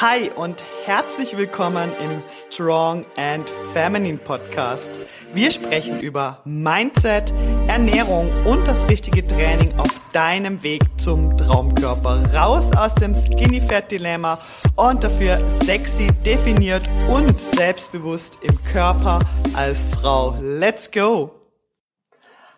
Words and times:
Hi 0.00 0.30
und 0.34 0.64
herzlich 0.86 1.36
willkommen 1.36 1.92
im 2.02 2.22
Strong 2.26 3.04
and 3.18 3.46
Feminine 3.74 4.16
Podcast. 4.16 4.98
Wir 5.34 5.50
sprechen 5.50 6.00
über 6.00 6.40
Mindset, 6.46 7.34
Ernährung 7.68 8.32
und 8.46 8.66
das 8.66 8.88
richtige 8.88 9.26
Training 9.26 9.78
auf 9.78 9.90
deinem 10.14 10.62
Weg 10.62 10.80
zum 10.96 11.36
Traumkörper. 11.36 12.34
Raus 12.34 12.74
aus 12.74 12.94
dem 12.94 13.14
Skinny 13.14 13.60
Fat 13.60 13.92
Dilemma 13.92 14.38
und 14.76 15.04
dafür 15.04 15.46
sexy, 15.46 16.06
definiert 16.24 16.88
und 17.10 17.38
selbstbewusst 17.38 18.38
im 18.40 18.58
Körper 18.64 19.18
als 19.52 19.86
Frau. 19.88 20.34
Let's 20.40 20.90
go! 20.90 21.32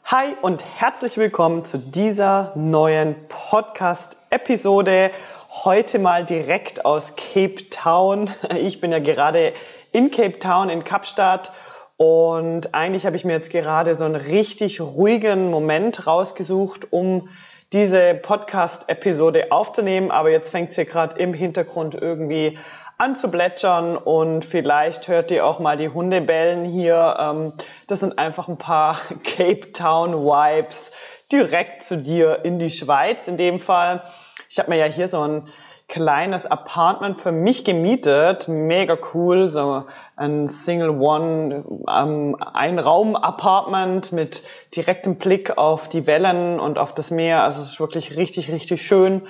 Hi 0.04 0.34
und 0.42 0.64
herzlich 0.78 1.16
willkommen 1.16 1.64
zu 1.64 1.78
dieser 1.78 2.52
neuen 2.56 3.16
Podcast-Episode 3.28 5.10
heute 5.52 5.98
mal 5.98 6.24
direkt 6.24 6.86
aus 6.86 7.14
Cape 7.14 7.68
Town. 7.68 8.30
Ich 8.58 8.80
bin 8.80 8.90
ja 8.90 9.00
gerade 9.00 9.52
in 9.92 10.10
Cape 10.10 10.38
Town 10.38 10.70
in 10.70 10.82
Kapstadt 10.82 11.52
und 11.98 12.74
eigentlich 12.74 13.04
habe 13.04 13.16
ich 13.16 13.24
mir 13.24 13.34
jetzt 13.34 13.50
gerade 13.50 13.94
so 13.94 14.04
einen 14.04 14.16
richtig 14.16 14.80
ruhigen 14.80 15.50
Moment 15.50 16.06
rausgesucht, 16.06 16.90
um 16.90 17.28
diese 17.72 18.14
Podcast-Episode 18.14 19.52
aufzunehmen. 19.52 20.10
Aber 20.10 20.30
jetzt 20.30 20.50
fängt 20.50 20.70
es 20.70 20.76
hier 20.76 20.86
gerade 20.86 21.18
im 21.20 21.34
Hintergrund 21.34 21.94
irgendwie 21.94 22.58
an 22.96 23.14
zu 23.14 23.30
plätschern 23.30 23.96
und 23.96 24.44
vielleicht 24.44 25.08
hört 25.08 25.30
ihr 25.30 25.44
auch 25.44 25.58
mal 25.58 25.76
die 25.76 25.90
Hunde 25.90 26.22
bellen 26.22 26.64
hier. 26.64 27.16
Ähm, 27.18 27.52
das 27.88 28.00
sind 28.00 28.18
einfach 28.18 28.48
ein 28.48 28.58
paar 28.58 28.98
Cape 29.24 29.72
Town 29.72 30.24
Vibes 30.24 30.92
direkt 31.30 31.82
zu 31.82 31.98
dir 31.98 32.40
in 32.44 32.58
die 32.58 32.70
Schweiz 32.70 33.28
in 33.28 33.36
dem 33.36 33.58
Fall. 33.58 34.02
Ich 34.52 34.58
habe 34.58 34.68
mir 34.68 34.76
ja 34.76 34.84
hier 34.84 35.08
so 35.08 35.22
ein 35.22 35.48
kleines 35.88 36.44
Apartment 36.44 37.18
für 37.18 37.32
mich 37.32 37.64
gemietet, 37.64 38.48
mega 38.48 38.98
cool, 39.14 39.48
so 39.48 39.84
ein 40.14 40.46
Single 40.46 40.90
One 40.90 41.64
ähm, 41.88 42.36
Einraum 42.52 43.16
Apartment 43.16 44.12
mit 44.12 44.42
direktem 44.76 45.16
Blick 45.16 45.56
auf 45.56 45.88
die 45.88 46.06
Wellen 46.06 46.60
und 46.60 46.78
auf 46.78 46.94
das 46.94 47.10
Meer. 47.10 47.42
Also 47.42 47.62
es 47.62 47.70
ist 47.70 47.80
wirklich 47.80 48.18
richtig 48.18 48.52
richtig 48.52 48.86
schön. 48.86 49.22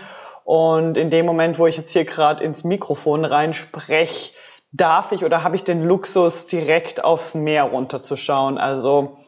Und 0.42 0.96
in 0.96 1.08
dem 1.08 1.24
Moment, 1.24 1.56
wo 1.60 1.68
ich 1.68 1.76
jetzt 1.76 1.92
hier 1.92 2.04
gerade 2.04 2.42
ins 2.42 2.64
Mikrofon 2.64 3.24
reinspreche, 3.24 4.32
darf 4.72 5.12
ich 5.12 5.24
oder 5.24 5.44
habe 5.44 5.54
ich 5.54 5.62
den 5.62 5.84
Luxus, 5.84 6.48
direkt 6.48 7.04
aufs 7.04 7.34
Meer 7.34 7.62
runterzuschauen. 7.62 8.58
Also 8.58 9.18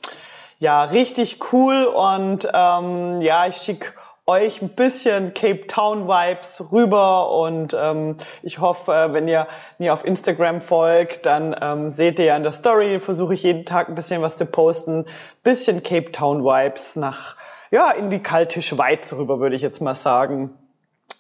ja, 0.59 0.83
richtig 0.83 1.39
cool 1.53 1.85
und 1.85 2.49
ähm, 2.53 3.21
ja, 3.21 3.47
ich 3.47 3.59
schicke 3.59 3.93
euch 4.27 4.63
ein 4.63 4.71
bisschen 4.71 5.35
Cape 5.35 5.67
Town 5.67 6.09
Vibes 6.09 6.73
rüber 6.73 7.31
und 7.31 7.77
ähm, 7.79 8.17
ich 8.43 8.59
hoffe, 8.59 9.09
wenn 9.13 9.29
ihr 9.29 9.47
mir 9.79 9.93
auf 9.93 10.05
Instagram 10.05 10.63
folgt, 10.63 11.27
dann 11.27 11.55
ähm, 11.61 11.91
seht 11.91 12.19
ihr 12.19 12.27
ja 12.27 12.37
in 12.37 12.43
der 12.43 12.53
Story, 12.53 13.01
versuche 13.01 13.35
ich 13.35 13.43
jeden 13.43 13.67
Tag 13.67 13.89
ein 13.89 13.95
bisschen 13.95 14.23
was 14.23 14.37
zu 14.37 14.47
posten, 14.47 15.05
bisschen 15.43 15.83
Cape 15.83 16.11
Town 16.11 16.43
Vibes 16.43 16.97
nach 16.97 17.37
ja 17.71 17.91
in 17.91 18.09
die 18.09 18.23
kalte 18.23 18.63
Schweiz 18.63 19.13
rüber, 19.13 19.41
würde 19.41 19.57
ich 19.57 19.63
jetzt 19.63 19.83
mal 19.83 19.95
sagen. 19.95 20.57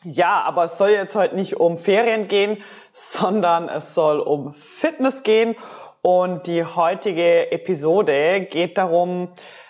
Ja, 0.04 0.40
aber 0.42 0.64
es 0.64 0.78
soll 0.78 0.90
jetzt 0.90 1.14
heute 1.14 1.34
nicht 1.34 1.56
um 1.56 1.78
Ferien 1.78 2.28
gehen, 2.28 2.62
sondern 2.92 3.68
es 3.68 3.94
soll 3.94 4.20
um 4.20 4.54
Fitness 4.54 5.22
gehen 5.22 5.56
und 6.00 6.46
die 6.46 6.64
heutige 6.64 7.50
Episode 7.50 8.42
geht 8.42 8.76
darum, 8.76 9.28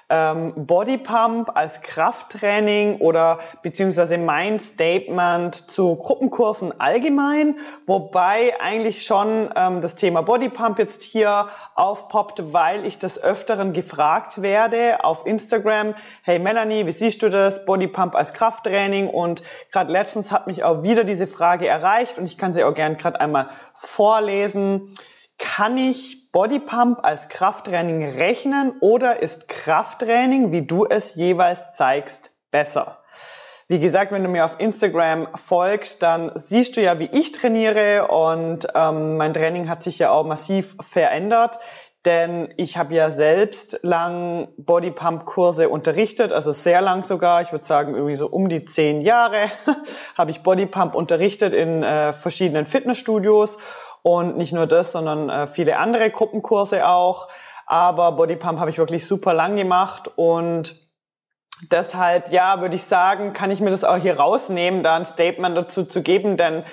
ähm, 0.08 0.52
Bodypump 0.66 1.50
als 1.54 1.80
Krafttraining 1.80 2.98
oder 2.98 3.38
beziehungsweise 3.62 4.18
mein 4.18 4.58
Statement 4.58 5.54
zu 5.54 5.96
Gruppenkursen 5.96 6.78
allgemein, 6.80 7.56
wobei 7.86 8.54
eigentlich 8.60 9.04
schon 9.04 9.50
ähm, 9.56 9.80
das 9.80 9.94
Thema 9.94 10.22
Bodypump 10.22 10.78
jetzt 10.78 11.02
hier 11.02 11.48
aufpoppt, 11.74 12.52
weil 12.52 12.84
ich 12.84 12.98
des 12.98 13.22
Öfteren 13.22 13.72
gefragt 13.72 14.42
werde 14.42 15.04
auf 15.04 15.26
Instagram, 15.26 15.94
hey 16.22 16.38
Melanie, 16.38 16.86
wie 16.86 16.92
siehst 16.92 17.22
du 17.22 17.30
das, 17.30 17.64
Bodypump 17.64 18.14
als 18.14 18.32
Krafttraining? 18.32 19.08
Und 19.08 19.42
gerade 19.72 19.92
letztens 19.92 20.30
hat 20.30 20.46
mich 20.46 20.64
auch 20.64 20.82
wieder 20.82 21.04
diese 21.04 21.26
Frage 21.26 21.66
erreicht 21.66 22.18
und 22.18 22.24
ich 22.24 22.38
kann 22.38 22.54
sie 22.54 22.64
auch 22.64 22.74
gern 22.74 22.96
gerade 22.96 23.20
einmal 23.20 23.48
vorlesen. 23.74 24.94
Kann 25.38 25.76
ich 25.76 26.30
Bodypump 26.30 27.00
als 27.02 27.28
Krafttraining 27.28 28.08
rechnen 28.16 28.76
oder 28.80 29.20
ist 29.22 29.48
Krafttraining, 29.48 30.52
wie 30.52 30.62
du 30.62 30.84
es 30.84 31.14
jeweils 31.14 31.72
zeigst, 31.72 32.30
besser? 32.50 33.04
Wie 33.66 33.78
gesagt, 33.78 34.12
wenn 34.12 34.22
du 34.22 34.28
mir 34.28 34.44
auf 34.44 34.56
Instagram 34.60 35.26
folgst, 35.34 36.02
dann 36.02 36.30
siehst 36.34 36.76
du 36.76 36.82
ja, 36.82 36.98
wie 36.98 37.08
ich 37.12 37.32
trainiere 37.32 38.08
und 38.08 38.68
ähm, 38.74 39.16
mein 39.16 39.32
Training 39.32 39.70
hat 39.70 39.82
sich 39.82 39.98
ja 39.98 40.10
auch 40.10 40.26
massiv 40.26 40.76
verändert, 40.80 41.58
denn 42.04 42.52
ich 42.58 42.76
habe 42.76 42.94
ja 42.94 43.10
selbst 43.10 43.80
lang 43.82 44.48
Bodypump-Kurse 44.58 45.70
unterrichtet, 45.70 46.32
also 46.32 46.52
sehr 46.52 46.82
lang 46.82 47.04
sogar, 47.04 47.40
ich 47.40 47.52
würde 47.52 47.64
sagen 47.64 47.94
irgendwie 47.94 48.16
so 48.16 48.28
um 48.28 48.50
die 48.50 48.66
zehn 48.66 49.00
Jahre 49.00 49.50
habe 50.18 50.30
ich 50.30 50.42
Bodypump 50.42 50.94
unterrichtet 50.94 51.54
in 51.54 51.82
äh, 51.82 52.12
verschiedenen 52.12 52.66
Fitnessstudios 52.66 53.58
und 54.04 54.36
nicht 54.36 54.52
nur 54.52 54.66
das, 54.66 54.92
sondern 54.92 55.30
äh, 55.30 55.46
viele 55.46 55.78
andere 55.78 56.10
Gruppenkurse 56.10 56.86
auch. 56.86 57.28
Aber 57.66 58.12
Bodypump 58.12 58.60
habe 58.60 58.68
ich 58.68 58.76
wirklich 58.76 59.06
super 59.06 59.32
lang 59.32 59.56
gemacht 59.56 60.10
und 60.16 60.76
deshalb, 61.72 62.30
ja, 62.30 62.60
würde 62.60 62.76
ich 62.76 62.82
sagen, 62.82 63.32
kann 63.32 63.50
ich 63.50 63.60
mir 63.60 63.70
das 63.70 63.82
auch 63.82 63.96
hier 63.96 64.18
rausnehmen, 64.18 64.82
da 64.82 64.96
ein 64.96 65.06
Statement 65.06 65.56
dazu 65.56 65.84
zu 65.84 66.02
geben, 66.02 66.36
denn 66.36 66.64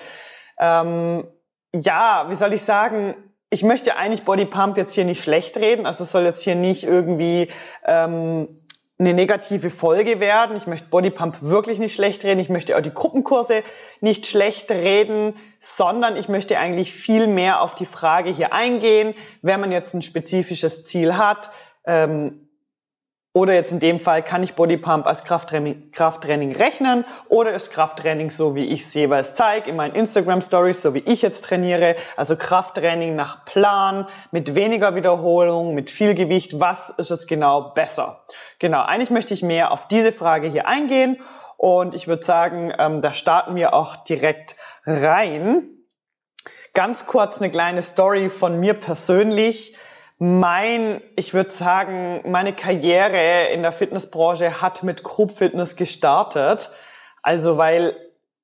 ähm, 0.59 1.25
ja, 1.73 2.25
wie 2.27 2.35
soll 2.35 2.51
ich 2.51 2.63
sagen, 2.63 3.15
ich 3.49 3.63
möchte 3.63 3.95
eigentlich 3.95 4.25
Bodypump 4.25 4.75
jetzt 4.75 4.93
hier 4.93 5.05
nicht 5.05 5.23
schlecht 5.23 5.55
reden. 5.57 5.85
Also 5.85 6.03
es 6.03 6.11
soll 6.11 6.23
jetzt 6.23 6.41
hier 6.41 6.55
nicht 6.55 6.83
irgendwie 6.83 7.49
ähm, 7.85 8.60
eine 9.01 9.13
negative 9.15 9.71
Folge 9.71 10.19
werden. 10.19 10.55
Ich 10.55 10.67
möchte 10.67 10.87
Bodypump 10.87 11.41
wirklich 11.41 11.79
nicht 11.79 11.95
schlecht 11.95 12.23
reden. 12.23 12.39
Ich 12.39 12.49
möchte 12.49 12.77
auch 12.77 12.81
die 12.81 12.93
Gruppenkurse 12.93 13.63
nicht 13.99 14.27
schlecht 14.27 14.71
reden, 14.71 15.33
sondern 15.59 16.15
ich 16.15 16.29
möchte 16.29 16.59
eigentlich 16.59 16.93
viel 16.93 17.25
mehr 17.25 17.61
auf 17.61 17.73
die 17.73 17.87
Frage 17.87 18.29
hier 18.29 18.53
eingehen, 18.53 19.15
wenn 19.41 19.59
man 19.59 19.71
jetzt 19.71 19.95
ein 19.95 20.03
spezifisches 20.03 20.85
Ziel 20.85 21.17
hat, 21.17 21.49
ähm, 21.85 22.40
oder 23.33 23.53
jetzt 23.53 23.71
in 23.71 23.79
dem 23.79 24.01
Fall, 24.01 24.23
kann 24.23 24.43
ich 24.43 24.55
Bodypump 24.55 25.07
als 25.07 25.23
Krafttraining, 25.23 25.91
Krafttraining 25.91 26.53
rechnen? 26.53 27.05
Oder 27.29 27.53
ist 27.53 27.71
Krafttraining 27.71 28.29
so, 28.29 28.55
wie 28.55 28.65
ich 28.65 28.81
es 28.81 28.93
jeweils 28.93 29.35
zeige 29.35 29.69
in 29.69 29.77
meinen 29.77 29.95
Instagram 29.95 30.41
Stories, 30.41 30.81
so 30.81 30.93
wie 30.93 30.99
ich 30.99 31.21
jetzt 31.21 31.45
trainiere, 31.45 31.95
also 32.17 32.35
Krafttraining 32.35 33.15
nach 33.15 33.45
Plan, 33.45 34.05
mit 34.31 34.53
weniger 34.53 34.95
Wiederholung, 34.95 35.75
mit 35.75 35.89
viel 35.89 36.13
Gewicht, 36.13 36.59
was 36.59 36.89
ist 36.89 37.09
jetzt 37.09 37.29
genau 37.29 37.71
besser? 37.73 38.25
Genau, 38.59 38.81
eigentlich 38.83 39.11
möchte 39.11 39.33
ich 39.33 39.43
mehr 39.43 39.71
auf 39.71 39.87
diese 39.87 40.11
Frage 40.11 40.49
hier 40.49 40.67
eingehen. 40.67 41.17
Und 41.55 41.95
ich 41.95 42.07
würde 42.07 42.25
sagen, 42.25 42.73
ähm, 42.77 42.99
da 42.99 43.13
starten 43.13 43.55
wir 43.55 43.73
auch 43.73 43.95
direkt 43.95 44.57
rein. 44.85 45.69
Ganz 46.73 47.05
kurz 47.05 47.39
eine 47.39 47.49
kleine 47.49 47.81
Story 47.81 48.27
von 48.29 48.59
mir 48.59 48.73
persönlich 48.73 49.75
mein, 50.23 51.01
ich 51.15 51.33
würde 51.33 51.49
sagen, 51.49 52.21
meine 52.29 52.53
Karriere 52.53 53.47
in 53.51 53.63
der 53.63 53.71
Fitnessbranche 53.71 54.61
hat 54.61 54.83
mit 54.83 55.01
Group 55.01 55.35
Fitness 55.35 55.75
gestartet. 55.75 56.69
Also 57.23 57.57
weil 57.57 57.95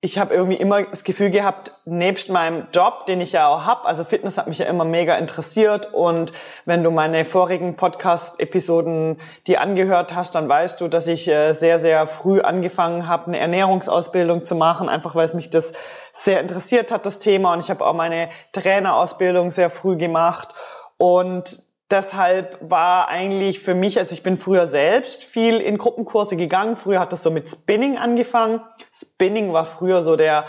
ich 0.01 0.17
habe 0.17 0.33
irgendwie 0.33 0.57
immer 0.57 0.81
das 0.81 1.03
Gefühl 1.03 1.29
gehabt, 1.29 1.71
nebst 1.85 2.31
meinem 2.31 2.65
Job, 2.73 3.05
den 3.05 3.21
ich 3.21 3.33
ja 3.33 3.47
auch 3.47 3.65
hab, 3.65 3.85
also 3.85 4.05
Fitness 4.05 4.39
hat 4.39 4.47
mich 4.47 4.57
ja 4.57 4.65
immer 4.65 4.85
mega 4.85 5.17
interessiert. 5.17 5.93
Und 5.93 6.33
wenn 6.65 6.83
du 6.83 6.89
meine 6.89 7.23
vorigen 7.25 7.75
Podcast-Episoden 7.75 9.17
dir 9.45 9.61
angehört 9.61 10.15
hast, 10.15 10.33
dann 10.33 10.49
weißt 10.49 10.81
du, 10.81 10.87
dass 10.87 11.05
ich 11.05 11.27
äh, 11.27 11.53
sehr, 11.53 11.79
sehr 11.79 12.07
früh 12.07 12.41
angefangen 12.41 13.07
habe, 13.07 13.27
eine 13.27 13.37
Ernährungsausbildung 13.37 14.43
zu 14.43 14.55
machen, 14.55 14.89
einfach 14.89 15.13
weil 15.13 15.25
es 15.25 15.35
mich 15.35 15.51
das 15.51 15.73
sehr 16.11 16.39
interessiert 16.39 16.91
hat, 16.91 17.05
das 17.05 17.19
Thema. 17.19 17.53
Und 17.53 17.59
ich 17.59 17.69
habe 17.69 17.85
auch 17.85 17.93
meine 17.93 18.29
Trainerausbildung 18.51 19.51
sehr 19.51 19.69
früh 19.69 19.95
gemacht. 19.95 20.55
Und 20.97 21.66
Deshalb 21.89 22.57
war 22.61 23.07
eigentlich 23.07 23.61
für 23.61 23.73
mich, 23.73 23.97
also 23.97 24.13
ich 24.13 24.21
bin 24.21 24.37
früher 24.37 24.67
selbst 24.67 25.23
viel 25.23 25.57
in 25.57 25.77
Gruppenkurse 25.77 26.35
gegangen. 26.35 26.75
Früher 26.75 26.99
hat 26.99 27.13
das 27.13 27.23
so 27.23 27.31
mit 27.31 27.47
Spinning 27.47 27.97
angefangen. 27.97 28.61
Spinning 28.93 29.53
war 29.53 29.63
früher 29.63 30.03
so 30.03 30.17
der 30.17 30.45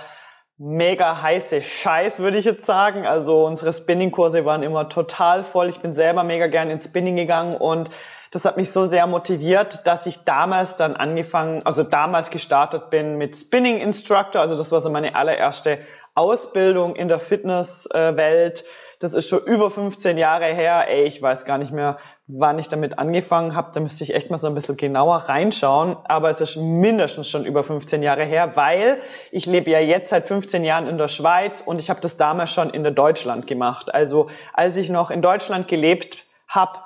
mega 0.56 1.22
heiße 1.22 1.62
Scheiß, 1.62 2.18
würde 2.18 2.38
ich 2.38 2.44
jetzt 2.44 2.66
sagen. 2.66 3.06
Also 3.06 3.46
unsere 3.46 3.72
Spinning-Kurse 3.72 4.44
waren 4.44 4.64
immer 4.64 4.88
total 4.88 5.44
voll. 5.44 5.68
Ich 5.68 5.78
bin 5.78 5.94
selber 5.94 6.24
mega 6.24 6.48
gern 6.48 6.70
ins 6.70 6.86
Spinning 6.86 7.14
gegangen 7.14 7.56
und 7.56 7.88
das 8.30 8.44
hat 8.44 8.56
mich 8.56 8.72
so 8.72 8.84
sehr 8.84 9.06
motiviert, 9.06 9.86
dass 9.86 10.04
ich 10.04 10.24
damals 10.24 10.76
dann 10.76 10.96
angefangen, 10.96 11.64
also 11.64 11.82
damals 11.82 12.30
gestartet 12.30 12.90
bin 12.90 13.16
mit 13.16 13.36
Spinning 13.36 13.78
Instructor. 13.78 14.42
Also 14.42 14.56
das 14.56 14.70
war 14.70 14.80
so 14.80 14.90
meine 14.90 15.14
allererste 15.14 15.78
Ausbildung 16.18 16.96
in 16.96 17.08
der 17.08 17.20
Fitnesswelt. 17.20 18.64
Das 19.00 19.14
ist 19.14 19.28
schon 19.28 19.44
über 19.44 19.70
15 19.70 20.18
Jahre 20.18 20.46
her. 20.46 20.86
Ey, 20.88 21.04
ich 21.04 21.22
weiß 21.22 21.44
gar 21.44 21.56
nicht 21.56 21.70
mehr, 21.70 21.96
wann 22.26 22.58
ich 22.58 22.68
damit 22.68 22.98
angefangen 22.98 23.54
habe. 23.54 23.70
Da 23.72 23.78
müsste 23.78 24.02
ich 24.02 24.12
echt 24.12 24.28
mal 24.28 24.38
so 24.38 24.48
ein 24.48 24.54
bisschen 24.54 24.76
genauer 24.76 25.16
reinschauen. 25.16 25.96
Aber 26.04 26.30
es 26.30 26.40
ist 26.40 26.56
mindestens 26.56 27.30
schon 27.30 27.44
über 27.44 27.62
15 27.62 28.02
Jahre 28.02 28.24
her, 28.24 28.56
weil 28.56 28.98
ich 29.30 29.46
lebe 29.46 29.70
ja 29.70 29.78
jetzt 29.78 30.10
seit 30.10 30.26
15 30.26 30.64
Jahren 30.64 30.88
in 30.88 30.98
der 30.98 31.08
Schweiz 31.08 31.62
und 31.64 31.78
ich 31.78 31.88
habe 31.88 32.00
das 32.00 32.16
damals 32.16 32.52
schon 32.52 32.70
in 32.70 32.82
der 32.82 32.92
Deutschland 32.92 33.46
gemacht. 33.46 33.94
Also 33.94 34.28
als 34.52 34.74
ich 34.76 34.90
noch 34.90 35.12
in 35.12 35.22
Deutschland 35.22 35.68
gelebt 35.68 36.24
habe, 36.48 36.80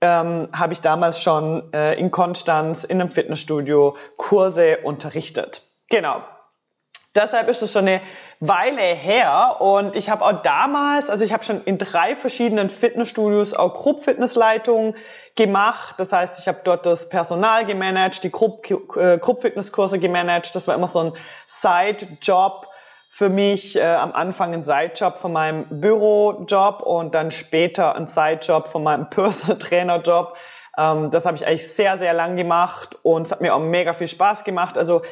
ähm, 0.00 0.48
habe 0.54 0.72
ich 0.72 0.80
damals 0.80 1.22
schon 1.22 1.70
äh, 1.74 1.98
in 1.98 2.10
Konstanz 2.10 2.84
in 2.84 3.00
einem 3.00 3.10
Fitnessstudio 3.10 3.96
Kurse 4.16 4.78
unterrichtet. 4.82 5.62
Genau. 5.90 6.22
Deshalb 7.16 7.48
ist 7.48 7.60
es 7.60 7.72
schon 7.72 7.88
eine 7.88 8.00
Weile 8.38 8.82
her 8.82 9.56
und 9.58 9.96
ich 9.96 10.10
habe 10.10 10.24
auch 10.24 10.42
damals, 10.42 11.10
also 11.10 11.24
ich 11.24 11.32
habe 11.32 11.42
schon 11.42 11.64
in 11.64 11.76
drei 11.76 12.14
verschiedenen 12.14 12.70
Fitnessstudios 12.70 13.52
auch 13.52 13.74
Grupp-Fitnessleitungen 13.74 14.94
gemacht. 15.34 15.96
Das 15.98 16.12
heißt, 16.12 16.38
ich 16.38 16.46
habe 16.46 16.60
dort 16.62 16.86
das 16.86 17.08
Personal 17.08 17.66
gemanagt, 17.66 18.22
die 18.22 18.30
Grupp-Fitnesskurse 18.30 19.96
äh, 19.96 19.98
gemanagt. 19.98 20.54
Das 20.54 20.68
war 20.68 20.76
immer 20.76 20.86
so 20.86 21.00
ein 21.00 21.12
Side-Job 21.48 22.68
für 23.12 23.28
mich 23.28 23.74
äh, 23.74 23.82
am 23.82 24.12
Anfang 24.12 24.54
ein 24.54 24.62
Sidejob 24.62 25.18
von 25.18 25.32
meinem 25.32 25.66
Bürojob 25.68 26.82
und 26.82 27.12
dann 27.16 27.32
später 27.32 27.96
ein 27.96 28.06
Sidejob 28.06 28.68
von 28.68 28.84
meinem 28.84 29.10
Personal 29.10 29.58
Trainer 29.58 30.00
Job. 30.00 30.36
Ähm, 30.78 31.10
das 31.10 31.26
habe 31.26 31.36
ich 31.36 31.44
eigentlich 31.44 31.74
sehr, 31.74 31.98
sehr 31.98 32.14
lang 32.14 32.36
gemacht 32.36 32.96
und 33.02 33.22
es 33.22 33.32
hat 33.32 33.40
mir 33.40 33.52
auch 33.52 33.60
mega 33.60 33.94
viel 33.94 34.06
Spaß 34.06 34.44
gemacht. 34.44 34.78
Also 34.78 35.02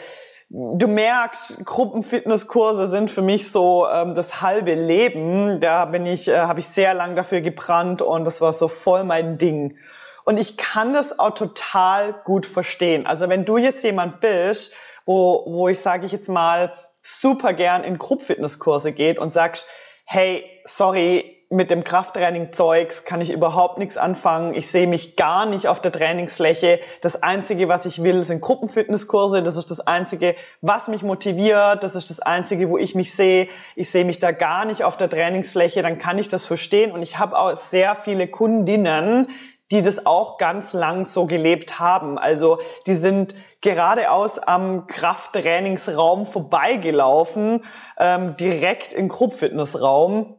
du 0.50 0.86
merkst, 0.86 1.64
Gruppenfitnesskurse 1.64 2.88
sind 2.88 3.10
für 3.10 3.22
mich 3.22 3.50
so 3.50 3.86
ähm, 3.86 4.14
das 4.14 4.40
halbe 4.40 4.74
Leben. 4.74 5.60
Da 5.60 5.84
bin 5.84 6.06
ich, 6.06 6.28
äh, 6.28 6.38
habe 6.38 6.60
ich 6.60 6.66
sehr 6.66 6.94
lang 6.94 7.16
dafür 7.16 7.40
gebrannt 7.40 8.02
und 8.02 8.24
das 8.24 8.40
war 8.40 8.52
so 8.52 8.68
voll 8.68 9.04
mein 9.04 9.38
Ding. 9.38 9.76
Und 10.24 10.38
ich 10.38 10.56
kann 10.56 10.92
das 10.92 11.18
auch 11.18 11.30
total 11.30 12.14
gut 12.24 12.46
verstehen. 12.46 13.06
Also 13.06 13.28
wenn 13.28 13.44
du 13.44 13.56
jetzt 13.56 13.82
jemand 13.82 14.20
bist, 14.20 14.74
wo, 15.06 15.42
wo 15.46 15.68
ich 15.68 15.78
sage 15.78 16.06
ich 16.06 16.12
jetzt 16.12 16.28
mal, 16.28 16.72
super 17.00 17.52
gern 17.54 17.84
in 17.84 17.98
Gruppfitnesskurse 17.98 18.92
geht 18.92 19.18
und 19.18 19.32
sagst, 19.32 19.68
hey, 20.04 20.44
sorry, 20.64 21.37
mit 21.50 21.70
dem 21.70 21.82
Krafttraining-Zeugs 21.82 23.06
kann 23.06 23.22
ich 23.22 23.32
überhaupt 23.32 23.78
nichts 23.78 23.96
anfangen. 23.96 24.54
Ich 24.54 24.70
sehe 24.70 24.86
mich 24.86 25.16
gar 25.16 25.46
nicht 25.46 25.66
auf 25.66 25.80
der 25.80 25.92
Trainingsfläche. 25.92 26.78
Das 27.00 27.22
Einzige, 27.22 27.68
was 27.68 27.86
ich 27.86 28.02
will, 28.02 28.22
sind 28.22 28.42
Gruppenfitnesskurse. 28.42 29.42
Das 29.42 29.56
ist 29.56 29.70
das 29.70 29.80
Einzige, 29.80 30.34
was 30.60 30.88
mich 30.88 31.02
motiviert. 31.02 31.82
Das 31.82 31.94
ist 31.94 32.10
das 32.10 32.20
Einzige, 32.20 32.68
wo 32.68 32.76
ich 32.76 32.94
mich 32.94 33.14
sehe. 33.14 33.48
Ich 33.76 33.90
sehe 33.90 34.04
mich 34.04 34.18
da 34.18 34.32
gar 34.32 34.66
nicht 34.66 34.84
auf 34.84 34.98
der 34.98 35.08
Trainingsfläche. 35.08 35.80
Dann 35.80 35.98
kann 35.98 36.18
ich 36.18 36.28
das 36.28 36.44
verstehen. 36.44 36.92
Und 36.92 37.02
ich 37.02 37.18
habe 37.18 37.38
auch 37.38 37.56
sehr 37.56 37.96
viele 37.96 38.28
Kundinnen, 38.28 39.28
die 39.70 39.80
das 39.80 40.04
auch 40.04 40.36
ganz 40.36 40.74
lang 40.74 41.06
so 41.06 41.26
gelebt 41.26 41.78
haben. 41.78 42.18
Also 42.18 42.58
die 42.86 42.94
sind 42.94 43.34
geradeaus 43.62 44.38
am 44.38 44.86
Krafttrainingsraum 44.86 46.26
vorbeigelaufen, 46.26 47.64
ähm, 47.98 48.36
direkt 48.36 48.92
im 48.92 49.08
Gruppfitnessraum. 49.08 50.37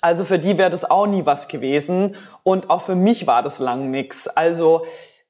Also 0.00 0.24
für 0.24 0.38
die 0.38 0.58
wäre 0.58 0.70
das 0.70 0.88
auch 0.88 1.06
nie 1.06 1.26
was 1.26 1.48
gewesen 1.48 2.16
und 2.42 2.70
auch 2.70 2.82
für 2.82 2.94
mich 2.94 3.26
war 3.26 3.42
das 3.42 3.58
lang 3.58 3.90
nix. 3.90 4.28
Also 4.28 4.86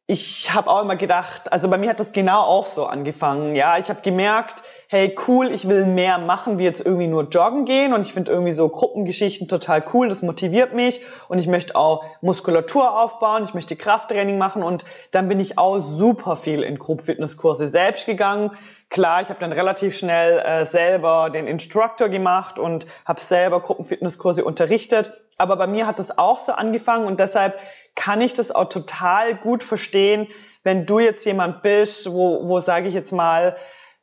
ich 0.06 0.52
habe 0.54 0.70
auch 0.70 0.82
immer 0.82 0.96
gedacht, 0.96 1.52
also 1.52 1.68
bei 1.68 1.78
mir 1.78 1.90
hat 1.90 2.00
das 2.00 2.12
genau 2.12 2.40
auch 2.40 2.66
so 2.66 2.86
angefangen. 2.86 3.54
Ja, 3.54 3.78
ich 3.78 3.90
habe 3.90 4.00
gemerkt, 4.00 4.62
hey 4.90 5.14
cool, 5.28 5.50
ich 5.50 5.68
will 5.68 5.84
mehr 5.84 6.16
machen, 6.16 6.58
wie 6.58 6.64
jetzt 6.64 6.84
irgendwie 6.84 7.08
nur 7.08 7.28
joggen 7.28 7.66
gehen. 7.66 7.92
Und 7.92 8.02
ich 8.02 8.14
finde 8.14 8.32
irgendwie 8.32 8.52
so 8.52 8.68
Gruppengeschichten 8.70 9.46
total 9.46 9.84
cool, 9.92 10.08
das 10.08 10.22
motiviert 10.22 10.72
mich. 10.72 11.02
Und 11.28 11.38
ich 11.38 11.46
möchte 11.46 11.76
auch 11.76 12.04
Muskulatur 12.22 12.98
aufbauen, 12.98 13.44
ich 13.44 13.52
möchte 13.52 13.76
Krafttraining 13.76 14.38
machen. 14.38 14.62
Und 14.62 14.86
dann 15.10 15.28
bin 15.28 15.40
ich 15.40 15.58
auch 15.58 15.78
super 15.80 16.36
viel 16.36 16.62
in 16.62 16.78
Gruppfitnesskurse 16.78 17.66
selbst 17.66 18.06
gegangen. 18.06 18.52
Klar, 18.88 19.20
ich 19.20 19.28
habe 19.28 19.38
dann 19.38 19.52
relativ 19.52 19.98
schnell 19.98 20.38
äh, 20.38 20.64
selber 20.64 21.28
den 21.28 21.46
Instructor 21.46 22.08
gemacht 22.08 22.58
und 22.58 22.86
habe 23.04 23.20
selber 23.20 23.60
Gruppenfitnesskurse 23.60 24.42
unterrichtet, 24.42 25.12
aber 25.36 25.56
bei 25.56 25.66
mir 25.66 25.86
hat 25.86 25.98
das 25.98 26.16
auch 26.16 26.38
so 26.38 26.52
angefangen 26.52 27.06
und 27.06 27.20
deshalb 27.20 27.58
kann 27.94 28.20
ich 28.20 28.32
das 28.32 28.50
auch 28.50 28.68
total 28.68 29.34
gut 29.34 29.62
verstehen, 29.62 30.26
wenn 30.62 30.86
du 30.86 30.98
jetzt 30.98 31.24
jemand 31.26 31.62
bist, 31.62 32.10
wo, 32.12 32.48
wo 32.48 32.60
sage 32.60 32.88
ich 32.88 32.94
jetzt 32.94 33.12
mal, 33.12 33.56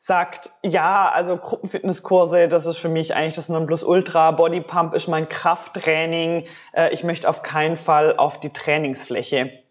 sagt, 0.06 0.52
ja, 0.62 1.10
also 1.10 1.36
Gruppenfitnesskurse, 1.36 2.48
das 2.48 2.68
ist 2.68 2.78
für 2.78 2.90
mich 2.90 3.16
eigentlich 3.16 3.34
das 3.34 3.50
Nonplusultra. 3.50 4.30
Bodypump 4.32 4.94
ist 4.94 5.08
mein 5.08 5.28
Krafttraining. 5.28 6.46
Äh, 6.74 6.94
ich 6.94 7.04
möchte 7.04 7.28
auf 7.28 7.42
keinen 7.42 7.76
Fall 7.76 8.16
auf 8.16 8.40
die 8.40 8.54
Trainingsfläche. 8.54 9.65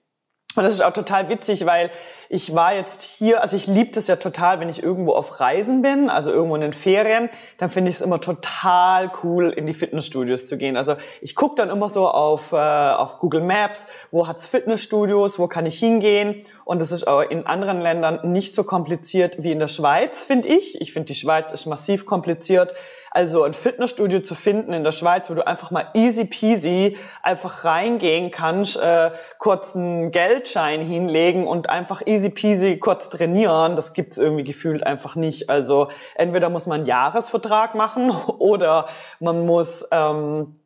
Und 0.57 0.63
das 0.63 0.75
ist 0.75 0.83
auch 0.83 0.93
total 0.93 1.29
witzig, 1.29 1.67
weil 1.67 1.91
ich 2.29 2.55
war 2.55 2.75
jetzt 2.75 3.03
hier, 3.03 3.43
also 3.43 3.57
ich 3.57 3.67
liebe 3.67 3.91
das 3.93 4.07
ja 4.07 4.17
total, 4.17 4.61
wenn 4.61 4.69
ich 4.69 4.83
irgendwo 4.83 5.13
auf 5.13 5.41
Reisen 5.41 5.83
bin, 5.83 6.09
also 6.09 6.31
irgendwo 6.31 6.55
in 6.55 6.61
den 6.61 6.73
Ferien, 6.73 7.29
dann 7.59 7.71
finde 7.71 7.91
ich 7.91 7.97
es 7.97 8.03
immer 8.03 8.21
total 8.21 9.11
cool, 9.23 9.51
in 9.51 9.67
die 9.67 9.75
Fitnessstudios 9.75 10.47
zu 10.47 10.57
gehen. 10.57 10.77
Also 10.77 10.97
ich 11.21 11.35
gucke 11.35 11.57
dann 11.57 11.71
immer 11.71 11.89
so 11.89 12.09
auf, 12.09 12.53
äh, 12.53 12.57
auf 12.57 13.19
Google 13.19 13.43
Maps, 13.43 13.89
wo 14.13 14.29
hat's 14.29 14.47
Fitnessstudios, 14.47 15.39
wo 15.39 15.49
kann 15.49 15.67
ich 15.67 15.79
hingehen. 15.79 16.45
Und 16.65 16.81
das 16.81 16.93
ist 16.93 17.07
auch 17.07 17.23
in 17.23 17.47
anderen 17.47 17.81
Ländern 17.81 18.21
nicht 18.31 18.55
so 18.55 18.65
kompliziert 18.65 19.43
wie 19.43 19.53
in 19.53 19.59
der 19.59 19.69
Schweiz, 19.69 20.25
finde 20.25 20.49
ich. 20.49 20.81
Ich 20.81 20.93
finde, 20.93 21.07
die 21.07 21.15
Schweiz 21.15 21.51
ist 21.51 21.67
massiv 21.67 22.07
kompliziert 22.07 22.75
also 23.15 23.45
ein 23.45 23.55
Fitnessstudio 23.55 24.21
zu 24.21 24.35
finden 24.35 24.73
in 24.73 24.83
der 24.83 24.91
Schweiz, 24.91 25.31
wo 25.31 25.35
du 25.35 25.47
einfach 25.47 25.71
mal 25.71 25.87
easy 25.95 26.25
peasy 26.25 26.99
einfach 27.23 27.65
reingehen 27.65 28.33
kannst, 28.33 28.77
äh, 28.77 29.13
kurz 29.39 29.77
einen 29.77 30.11
Geldschein 30.11 30.81
hinlegen 30.81 31.47
und 31.47 31.71
einfach 31.71 32.03
easy 32.07 32.31
peasy 32.31 32.77
kurz 32.79 33.11
trainieren, 33.11 33.77
das 33.77 33.93
gibt's 33.93 34.19
irgendwie 34.19 34.43
gefühlt 34.43 34.85
einfach 34.85 35.15
nicht. 35.15 35.49
Also 35.49 35.89
entweder 36.17 36.51
muss 36.51 36.67
man 36.67 36.81
einen 36.81 36.87
Jahresvertrag 36.87 37.77
machen 37.77 38.11
oder 38.39 38.89
man 39.21 39.47
muss 39.47 39.87
ähm, 39.93 40.57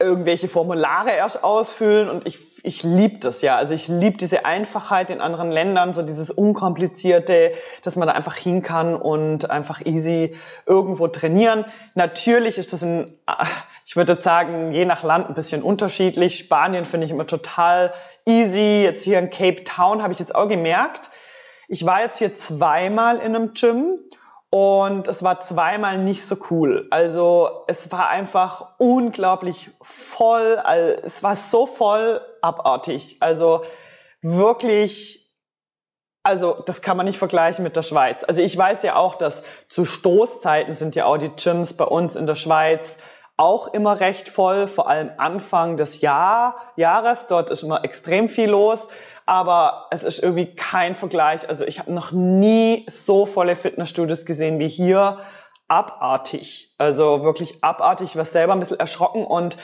irgendwelche 0.00 0.48
Formulare 0.48 1.10
erst 1.10 1.44
ausfüllen 1.44 2.08
und 2.10 2.26
ich, 2.26 2.38
ich 2.64 2.82
liebe 2.82 3.18
das 3.18 3.42
ja. 3.42 3.56
Also 3.56 3.74
ich 3.74 3.86
liebe 3.86 4.16
diese 4.16 4.44
Einfachheit 4.44 5.08
in 5.10 5.20
anderen 5.20 5.52
Ländern, 5.52 5.94
so 5.94 6.02
dieses 6.02 6.30
Unkomplizierte, 6.30 7.52
dass 7.82 7.94
man 7.94 8.08
da 8.08 8.14
einfach 8.14 8.34
hin 8.34 8.62
kann 8.62 8.96
und 8.96 9.50
einfach 9.50 9.84
easy 9.86 10.34
irgendwo 10.66 11.06
trainieren. 11.06 11.64
Natürlich 11.94 12.58
ist 12.58 12.72
das 12.72 12.82
in, 12.82 13.16
ich 13.86 13.94
würde 13.94 14.20
sagen, 14.20 14.72
je 14.72 14.84
nach 14.84 15.04
Land 15.04 15.28
ein 15.28 15.34
bisschen 15.34 15.62
unterschiedlich. 15.62 16.38
Spanien 16.38 16.84
finde 16.84 17.04
ich 17.04 17.12
immer 17.12 17.26
total 17.26 17.92
easy. 18.26 18.82
Jetzt 18.82 19.04
hier 19.04 19.20
in 19.20 19.30
Cape 19.30 19.62
Town 19.62 20.02
habe 20.02 20.12
ich 20.12 20.18
jetzt 20.18 20.34
auch 20.34 20.48
gemerkt, 20.48 21.10
ich 21.68 21.86
war 21.86 22.02
jetzt 22.02 22.18
hier 22.18 22.34
zweimal 22.34 23.18
in 23.18 23.34
einem 23.34 23.54
Gym 23.54 23.98
und 24.54 25.08
es 25.08 25.24
war 25.24 25.40
zweimal 25.40 25.98
nicht 25.98 26.24
so 26.24 26.36
cool. 26.48 26.86
Also 26.92 27.64
es 27.66 27.90
war 27.90 28.08
einfach 28.08 28.76
unglaublich 28.78 29.70
voll. 29.82 30.62
Es 31.02 31.24
war 31.24 31.34
so 31.34 31.66
voll 31.66 32.20
abartig. 32.40 33.16
Also 33.18 33.62
wirklich, 34.22 35.36
also 36.22 36.62
das 36.66 36.82
kann 36.82 36.96
man 36.96 37.04
nicht 37.04 37.18
vergleichen 37.18 37.64
mit 37.64 37.74
der 37.74 37.82
Schweiz. 37.82 38.22
Also 38.22 38.42
ich 38.42 38.56
weiß 38.56 38.84
ja 38.84 38.94
auch, 38.94 39.16
dass 39.16 39.42
zu 39.68 39.84
Stoßzeiten 39.84 40.72
sind 40.72 40.94
ja 40.94 41.06
auch 41.06 41.18
die 41.18 41.34
Gyms 41.34 41.76
bei 41.76 41.86
uns 41.86 42.14
in 42.14 42.28
der 42.28 42.36
Schweiz 42.36 42.98
auch 43.36 43.68
immer 43.74 44.00
recht 44.00 44.28
voll, 44.28 44.68
vor 44.68 44.88
allem 44.88 45.10
Anfang 45.18 45.76
des 45.76 46.00
Jahr, 46.00 46.56
Jahres. 46.76 47.26
Dort 47.26 47.50
ist 47.50 47.62
immer 47.62 47.84
extrem 47.84 48.28
viel 48.28 48.50
los 48.50 48.88
aber 49.26 49.86
es 49.90 50.04
ist 50.04 50.22
irgendwie 50.22 50.54
kein 50.54 50.94
Vergleich. 50.94 51.48
Also 51.48 51.64
ich 51.64 51.78
habe 51.78 51.92
noch 51.92 52.12
nie 52.12 52.86
so 52.88 53.26
volle 53.26 53.56
Fitnessstudios 53.56 54.26
gesehen 54.26 54.58
wie 54.58 54.68
hier. 54.68 55.18
Abartig. 55.68 56.74
Also 56.78 57.22
wirklich 57.22 57.64
abartig. 57.64 58.10
Ich 58.10 58.16
war 58.16 58.26
selber 58.26 58.52
ein 58.52 58.60
bisschen 58.60 58.78
erschrocken 58.78 59.24
und 59.24 59.56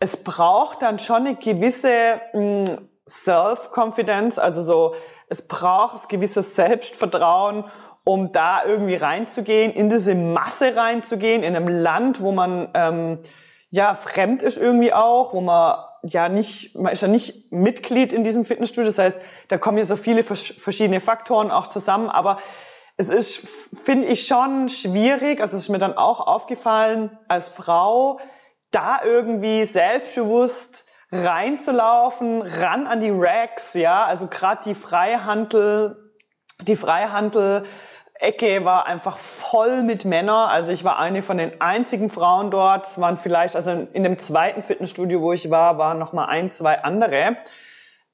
es 0.00 0.16
braucht 0.16 0.82
dann 0.82 0.98
schon 0.98 1.26
eine 1.26 1.36
gewisse 1.36 2.20
hm, 2.32 2.64
Self-Confidence, 3.08 4.40
also 4.40 4.64
so, 4.64 4.94
es 5.28 5.46
braucht 5.46 6.02
ein 6.02 6.08
gewisses 6.08 6.56
Selbstvertrauen, 6.56 7.64
um 8.08 8.30
da 8.30 8.64
irgendwie 8.64 8.94
reinzugehen, 8.94 9.72
in 9.72 9.90
diese 9.90 10.14
Masse 10.14 10.76
reinzugehen, 10.76 11.42
in 11.42 11.56
einem 11.56 11.66
Land, 11.66 12.20
wo 12.22 12.30
man 12.30 12.68
ähm, 12.74 13.18
ja 13.70 13.94
fremd 13.94 14.42
ist 14.42 14.58
irgendwie 14.58 14.92
auch, 14.92 15.34
wo 15.34 15.40
man 15.40 15.74
ja 16.04 16.28
nicht, 16.28 16.76
man 16.76 16.92
ist 16.92 17.02
ja 17.02 17.08
nicht 17.08 17.50
Mitglied 17.50 18.12
in 18.12 18.22
diesem 18.22 18.44
Fitnessstudio. 18.44 18.86
Das 18.86 18.98
heißt, 18.98 19.20
da 19.48 19.58
kommen 19.58 19.76
ja 19.78 19.84
so 19.84 19.96
viele 19.96 20.22
verschiedene 20.22 21.00
Faktoren 21.00 21.50
auch 21.50 21.66
zusammen. 21.66 22.08
Aber 22.08 22.36
es 22.96 23.08
ist, 23.08 23.48
finde 23.84 24.06
ich, 24.06 24.28
schon 24.28 24.68
schwierig. 24.68 25.40
Also 25.40 25.56
es 25.56 25.64
ist 25.64 25.68
mir 25.68 25.80
dann 25.80 25.96
auch 25.96 26.20
aufgefallen, 26.20 27.18
als 27.26 27.48
Frau 27.48 28.20
da 28.70 29.00
irgendwie 29.04 29.64
selbstbewusst 29.64 30.84
reinzulaufen, 31.10 32.42
ran 32.42 32.86
an 32.86 33.00
die 33.00 33.12
Racks, 33.12 33.74
ja, 33.74 34.04
also 34.04 34.28
gerade 34.28 34.62
die 34.64 34.74
Freihandel, 34.74 36.12
die 36.62 36.76
Freihandel 36.76 37.64
Ecke 38.20 38.64
war 38.64 38.86
einfach 38.86 39.18
voll 39.18 39.82
mit 39.82 40.04
Männern. 40.04 40.48
Also 40.48 40.72
ich 40.72 40.84
war 40.84 40.98
eine 40.98 41.22
von 41.22 41.38
den 41.38 41.60
einzigen 41.60 42.10
Frauen 42.10 42.50
dort. 42.50 42.86
Es 42.86 43.00
waren 43.00 43.16
vielleicht, 43.16 43.56
also 43.56 43.86
in 43.92 44.02
dem 44.02 44.18
zweiten 44.18 44.62
Fitnessstudio, 44.62 45.20
wo 45.20 45.32
ich 45.32 45.50
war, 45.50 45.78
waren 45.78 45.98
noch 45.98 46.12
mal 46.12 46.26
ein, 46.26 46.50
zwei 46.50 46.82
andere. 46.82 47.36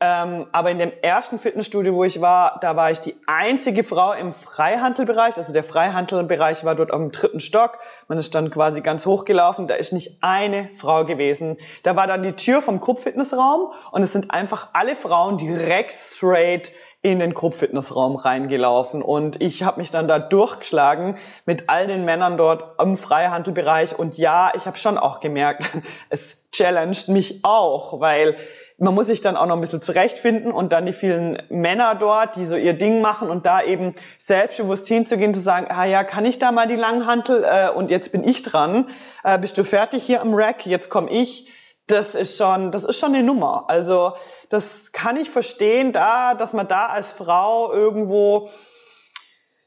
Ähm, 0.04 0.49
aber 0.50 0.73
in 0.73 0.78
dem 0.78 0.90
ersten 1.00 1.38
Fitnessstudio, 1.38 1.94
wo 1.94 2.02
ich 2.02 2.21
war, 2.21 2.59
da 2.61 2.75
war 2.75 2.90
ich 2.90 2.99
die 2.99 3.14
einzige 3.28 3.85
Frau 3.85 4.12
im 4.12 4.35
Freihandelbereich. 4.35 5.37
Also 5.37 5.52
der 5.52 5.62
Freihandelbereich 5.62 6.64
war 6.64 6.75
dort 6.75 6.92
auf 6.92 6.99
dem 6.99 7.12
dritten 7.12 7.38
Stock. 7.38 7.78
Man 8.09 8.18
ist 8.18 8.35
dann 8.35 8.50
quasi 8.50 8.80
ganz 8.80 9.06
hochgelaufen. 9.06 9.68
Da 9.68 9.76
ist 9.76 9.92
nicht 9.92 10.18
eine 10.21 10.71
Frau 10.75 11.04
gewesen. 11.04 11.56
Da 11.85 11.94
war 11.94 12.09
dann 12.09 12.25
die 12.25 12.32
Tür 12.32 12.62
vom 12.62 12.80
Gruppfitnessraum 12.80 13.71
und 13.92 14.02
es 14.02 14.11
sind 14.11 14.32
einfach 14.32 14.71
alle 14.73 14.97
Frauen 14.97 15.38
direkt 15.38 15.92
straight 15.92 16.73
in 17.02 17.18
den 17.18 17.35
Gruppfitnessraum 17.35 18.16
reingelaufen. 18.16 19.02
Und 19.02 19.42
ich 19.42 19.64
habe 19.64 19.80
mich 19.80 19.90
dann 19.90 20.06
da 20.06 20.21
durchgeschlagen 20.21 21.16
mit 21.47 21.68
all 21.68 21.88
den 21.88 22.04
Männern 22.04 22.37
dort 22.37 22.80
im 22.80 22.97
Freihandelbereich. 22.97 23.99
Und 23.99 24.16
ja, 24.18 24.52
ich 24.54 24.66
habe 24.66 24.78
schon 24.78 24.97
auch 24.99 25.21
gemerkt, 25.21 25.64
es 26.09 26.37
challenged 26.52 27.09
mich 27.09 27.44
auch, 27.44 28.00
weil 28.00 28.37
man 28.78 28.94
muss 28.94 29.06
sich 29.06 29.21
dann 29.21 29.37
auch 29.37 29.47
noch 29.47 29.54
ein 29.54 29.61
bisschen 29.61 29.82
zurechtfinden 29.82 30.52
und 30.52 30.73
dann 30.73 30.87
die 30.87 30.92
vielen 30.92 31.40
Männer 31.50 31.94
dort, 31.94 32.37
die 32.37 32.47
so 32.47 32.56
ihr 32.56 32.73
Ding 32.73 33.00
machen 33.00 33.30
und 33.30 33.47
da 33.47 33.62
eben 33.62 33.94
selbstbewusst 34.18 34.88
hinzugehen, 34.88 35.35
zu 35.35 35.40
sagen, 35.40 35.66
ah 35.68 35.85
ja, 35.85 36.04
kann 36.04 36.25
ich 36.25 36.38
da 36.38 36.52
mal 36.52 36.66
die 36.66 36.76
Langhantel 36.76 37.44
äh, 37.44 37.71
und 37.71 37.90
jetzt 37.90 38.12
bin 38.12 38.25
ich 38.25 38.42
dran, 38.42 38.87
äh, 39.23 39.38
bist 39.38 39.56
du 39.56 39.64
fertig 39.64 40.02
hier 40.02 40.21
am 40.21 40.35
Rack, 40.35 40.66
jetzt 40.66 40.90
komme 40.90 41.11
ich. 41.11 41.49
Das 41.87 42.15
ist 42.15 42.37
schon, 42.37 42.71
das 42.71 42.85
ist 42.85 42.99
schon 42.99 43.15
eine 43.15 43.23
Nummer. 43.23 43.65
Also 43.69 44.12
das 44.49 44.93
kann 44.93 45.17
ich 45.17 45.31
verstehen, 45.31 45.93
da, 45.93 46.35
dass 46.35 46.53
man 46.53 46.69
da 46.69 46.87
als 46.87 47.12
Frau 47.12 47.73
irgendwo 47.73 48.49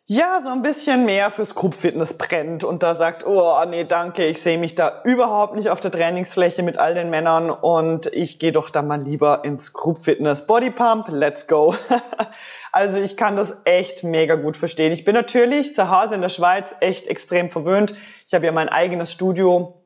ja, 0.07 0.39
so 0.39 0.49
ein 0.49 0.61
bisschen 0.61 1.05
mehr 1.05 1.31
fürs 1.31 1.55
Group-Fitness 1.55 2.19
brennt 2.19 2.63
und 2.63 2.83
da 2.83 2.93
sagt, 2.93 3.25
oh 3.25 3.55
nee, 3.67 3.85
danke, 3.85 4.27
ich 4.27 4.39
sehe 4.39 4.59
mich 4.59 4.75
da 4.75 5.01
überhaupt 5.03 5.55
nicht 5.55 5.69
auf 5.69 5.79
der 5.79 5.89
Trainingsfläche 5.89 6.61
mit 6.61 6.77
all 6.77 6.93
den 6.93 7.09
Männern 7.09 7.49
und 7.49 8.05
ich 8.13 8.37
gehe 8.37 8.51
doch 8.51 8.69
da 8.69 8.83
mal 8.83 9.01
lieber 9.01 9.43
ins 9.43 9.73
Group-Fitness. 9.73 10.45
Bodypump, 10.45 11.07
let's 11.09 11.47
go. 11.47 11.73
also 12.71 12.99
ich 12.99 13.17
kann 13.17 13.35
das 13.35 13.55
echt 13.63 14.03
mega 14.03 14.35
gut 14.35 14.57
verstehen. 14.57 14.91
Ich 14.91 15.05
bin 15.05 15.15
natürlich 15.15 15.73
zu 15.73 15.89
Hause 15.89 16.13
in 16.13 16.21
der 16.21 16.29
Schweiz 16.29 16.75
echt 16.81 17.07
extrem 17.07 17.49
verwöhnt. 17.49 17.95
Ich 18.27 18.35
habe 18.35 18.45
ja 18.45 18.51
mein 18.51 18.69
eigenes 18.69 19.11
Studio 19.11 19.84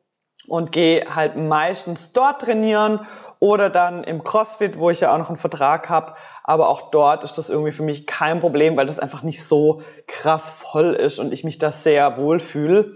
und 0.50 0.72
gehe 0.72 1.15
halt 1.15 1.36
meistens 1.36 2.12
dort 2.12 2.41
trainieren 2.41 3.06
oder 3.39 3.70
dann 3.70 4.03
im 4.03 4.24
CrossFit, 4.24 4.77
wo 4.77 4.89
ich 4.89 5.00
ja 5.00 5.13
auch 5.13 5.18
noch 5.18 5.29
einen 5.29 5.38
Vertrag 5.38 5.89
habe. 5.89 6.13
Aber 6.44 6.70
auch 6.70 6.91
dort 6.91 7.24
ist 7.24 7.38
das 7.38 7.50
irgendwie 7.50 7.72
für 7.72 7.84
mich 7.84 8.08
kein 8.08 8.39
Problem, 8.39 8.75
weil 8.75 8.88
das 8.88 9.00
einfach 9.00 9.24
nicht 9.24 9.44
so 9.44 9.82
krass 10.08 10.50
voll 10.50 10.94
ist 10.94 11.20
und 11.20 11.32
ich 11.32 11.44
mich 11.44 11.58
da 11.58 11.72
sehr 11.72 12.18
wohl 12.18 12.39
fühle. 12.39 12.94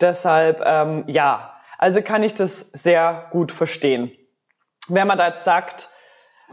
Deshalb, 0.00 0.62
ähm, 0.64 1.04
ja, 1.06 1.54
also 1.78 2.00
kann 2.02 2.22
ich 2.22 2.34
das 2.34 2.70
sehr 2.72 3.26
gut 3.30 3.52
verstehen. 3.52 4.12
Wenn 4.88 5.06
man 5.06 5.18
da 5.18 5.28
jetzt 5.28 5.44
sagt, 5.44 5.88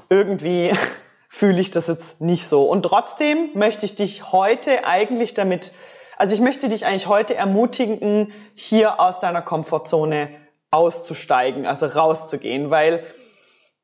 irgendwie 0.09 0.71
fühle 1.29 1.61
ich 1.61 1.71
das 1.71 1.87
jetzt 1.87 2.19
nicht 2.19 2.47
so. 2.47 2.63
Und 2.63 2.83
trotzdem 2.83 3.51
möchte 3.53 3.85
ich 3.85 3.95
dich 3.95 4.31
heute 4.31 4.85
eigentlich 4.85 5.33
damit 5.33 5.71
also 6.19 6.33
ich 6.35 6.41
möchte 6.41 6.67
dich 6.67 6.85
eigentlich 6.85 7.07
heute 7.07 7.35
ermutigen, 7.35 8.33
hier 8.53 8.99
aus 8.99 9.21
deiner 9.21 9.41
Komfortzone 9.41 10.29
auszusteigen, 10.71 11.65
also 11.65 11.87
rauszugehen, 11.87 12.69
weil 12.69 13.03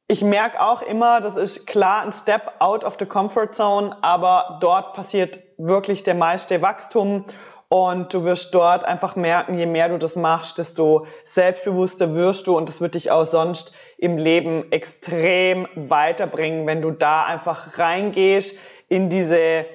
ich 0.07 0.21
merke 0.21 0.61
auch 0.61 0.83
immer, 0.83 1.19
das 1.19 1.35
ist 1.35 1.65
klar 1.65 2.03
ein 2.03 2.11
Step 2.11 2.53
out 2.59 2.83
of 2.83 2.97
the 2.99 3.07
comfort 3.07 3.53
zone, 3.53 3.97
aber 4.01 4.59
dort 4.61 4.93
passiert 4.93 5.39
wirklich 5.57 6.03
der 6.03 6.13
meiste 6.13 6.61
Wachstum 6.61 7.25
und 7.69 8.13
du 8.13 8.23
wirst 8.23 8.53
dort 8.53 8.83
einfach 8.83 9.15
merken, 9.15 9.57
je 9.57 9.65
mehr 9.65 9.89
du 9.89 9.97
das 9.97 10.15
machst, 10.15 10.59
desto 10.59 11.07
selbstbewusster 11.23 12.13
wirst 12.13 12.45
du 12.45 12.55
und 12.55 12.69
das 12.69 12.81
wird 12.81 12.93
dich 12.93 13.09
auch 13.09 13.25
sonst 13.25 13.73
im 13.97 14.17
Leben 14.17 14.71
extrem 14.71 15.67
weiterbringen, 15.75 16.67
wenn 16.67 16.83
du 16.83 16.91
da 16.91 17.23
einfach 17.25 17.79
reingehst 17.79 18.57
in 18.87 19.09
diese 19.09 19.65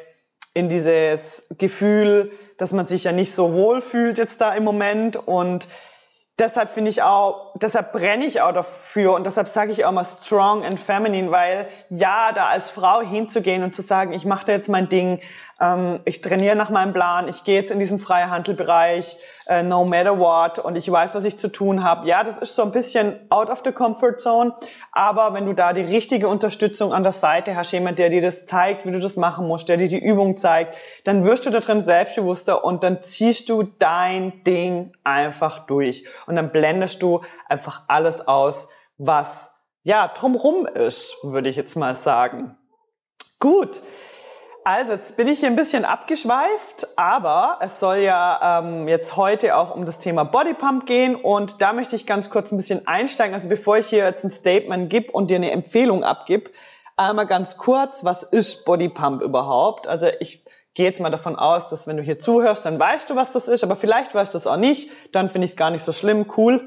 in 0.52 0.69
dieses 0.69 1.47
Gefühl, 1.59 2.33
dass 2.59 2.73
man 2.73 2.87
sich 2.87 3.05
ja 3.05 3.12
nicht 3.12 3.35
so 3.35 3.52
wohl 3.52 3.81
fühlt 3.81 4.19
jetzt 4.19 4.40
da 4.40 4.52
im 4.52 4.64
Moment 4.64 5.17
und 5.17 5.69
deshalb 6.40 6.70
finde 6.70 6.90
ich 6.90 7.02
auch, 7.02 7.52
deshalb 7.54 7.92
brenne 7.92 8.25
ich 8.25 8.40
auch 8.40 8.52
dafür 8.52 9.12
und 9.12 9.25
deshalb 9.26 9.47
sage 9.47 9.73
ich 9.73 9.85
auch 9.85 9.92
mal 9.92 10.04
strong 10.04 10.64
and 10.64 10.80
feminine, 10.80 11.30
weil 11.30 11.68
ja, 11.90 12.32
da 12.32 12.47
als 12.47 12.70
Frau 12.70 13.02
hinzugehen 13.02 13.62
und 13.62 13.76
zu 13.76 13.82
sagen, 13.82 14.12
ich 14.12 14.25
mache 14.25 14.47
da 14.47 14.52
jetzt 14.52 14.68
mein 14.68 14.88
Ding, 14.88 15.20
ähm, 15.61 16.00
ich 16.05 16.23
trainiere 16.23 16.57
nach 16.57 16.71
meinem 16.71 16.93
Plan, 16.93 17.29
ich 17.29 17.45
gehe 17.45 17.57
jetzt 17.57 17.71
in 17.71 17.79
diesen 17.79 17.99
Freihandelbereich, 17.99 19.19
äh, 19.47 19.62
no 19.62 19.85
matter 19.85 20.19
what 20.19 20.59
und 20.59 20.76
ich 20.76 20.90
weiß, 20.90 21.14
was 21.14 21.25
ich 21.25 21.38
zu 21.38 21.49
tun 21.49 21.85
habe. 21.85 22.09
Ja, 22.09 22.25
das 22.25 22.38
ist 22.38 22.55
so 22.55 22.62
ein 22.62 22.73
bisschen 22.73 23.19
out 23.29 23.50
of 23.50 23.62
the 23.64 23.73
comfort 23.73 24.17
zone, 24.19 24.55
aber 24.93 25.35
wenn 25.35 25.45
du 25.45 25.52
da 25.52 25.73
die 25.73 25.83
richtige 25.83 26.29
Unterstützung 26.29 26.95
an 26.95 27.02
der 27.02 27.12
Seite 27.12 27.57
hast, 27.57 27.73
jemand, 27.73 27.99
der 27.99 28.09
dir 28.09 28.23
das 28.23 28.47
zeigt, 28.47 28.87
wie 28.87 28.93
du 28.93 28.99
das 28.99 29.17
machen 29.17 29.47
musst, 29.47 29.69
der 29.69 29.76
dir 29.76 29.88
die 29.88 29.99
Übung 29.99 30.37
zeigt, 30.37 30.76
dann 31.05 31.25
wirst 31.25 31.45
du 31.45 31.50
da 31.50 31.61
drin 31.61 31.83
selbstbewusster 31.83 32.64
und 32.64 32.83
dann 32.83 33.02
ziehst 33.02 33.50
du 33.50 33.62
dein 33.62 34.43
Ding 34.45 34.93
einfach 35.05 35.67
durch 35.67 36.07
und 36.26 36.37
dann 36.37 36.52
blendest 36.52 37.02
du 37.02 37.21
einfach 37.49 37.83
alles 37.88 38.26
aus, 38.26 38.69
was 38.97 39.50
ja 39.83 40.09
drumrum 40.09 40.67
ist, 40.67 41.17
würde 41.23 41.49
ich 41.49 41.57
jetzt 41.57 41.76
mal 41.76 41.95
sagen. 41.95 42.57
Gut. 43.38 43.81
Also 44.64 44.93
jetzt 44.93 45.17
bin 45.17 45.26
ich 45.26 45.40
hier 45.40 45.49
ein 45.49 45.57
bisschen 45.57 45.87
abgeschweift, 45.87 46.87
aber 46.97 47.59
es 47.62 47.81
soll 47.81 47.99
ja 47.99 48.61
ähm, 48.61 48.88
jetzt 48.88 49.17
heute 49.17 49.57
auch 49.57 49.75
um 49.75 49.87
das 49.87 49.99
Thema 49.99 50.25
Bodypump 50.25 50.85
gehen 50.85 51.17
und 51.17 51.62
da 51.62 51.73
möchte 51.73 51.97
ich 51.97 52.07
ganz 52.07 52.29
kurz 52.29 52.52
ein 52.52 52.59
bisschen 52.59 52.87
einsteigen. 52.87 53.33
Also 53.33 53.49
bevor 53.49 53.79
ich 53.79 53.87
hier 53.87 54.05
jetzt 54.05 54.23
ein 54.23 54.31
Statement 54.31 54.90
gebe 54.90 55.12
und 55.12 55.31
dir 55.31 55.37
eine 55.37 55.52
Empfehlung 55.52 56.05
abgib, 56.05 56.50
einmal 56.99 57.26
ganz 57.26 57.57
kurz, 57.57 58.05
was 58.05 58.23
ist 58.23 58.67
Bodypump 58.67 59.23
überhaupt? 59.23 59.88
Also 59.88 60.09
ich 60.21 60.45
gehe 60.75 60.85
jetzt 60.85 61.00
mal 61.00 61.11
davon 61.11 61.37
aus, 61.37 61.67
dass 61.69 61.87
wenn 61.87 61.97
du 61.97 62.02
hier 62.02 62.19
zuhörst, 62.19 62.67
dann 62.67 62.79
weißt 62.79 63.09
du, 63.09 63.17
was 63.17 63.33
das 63.33 63.49
ist, 63.49 63.64
aber 63.64 63.76
vielleicht 63.76 64.14
weißt 64.14 64.35
du 64.35 64.38
es 64.38 64.47
auch 64.47 64.59
nicht, 64.59 64.90
dann 65.14 65.31
finde 65.31 65.47
ich 65.47 65.52
es 65.52 65.57
gar 65.57 65.71
nicht 65.71 65.85
so 65.85 65.93
schlimm, 65.93 66.26
cool. 66.37 66.67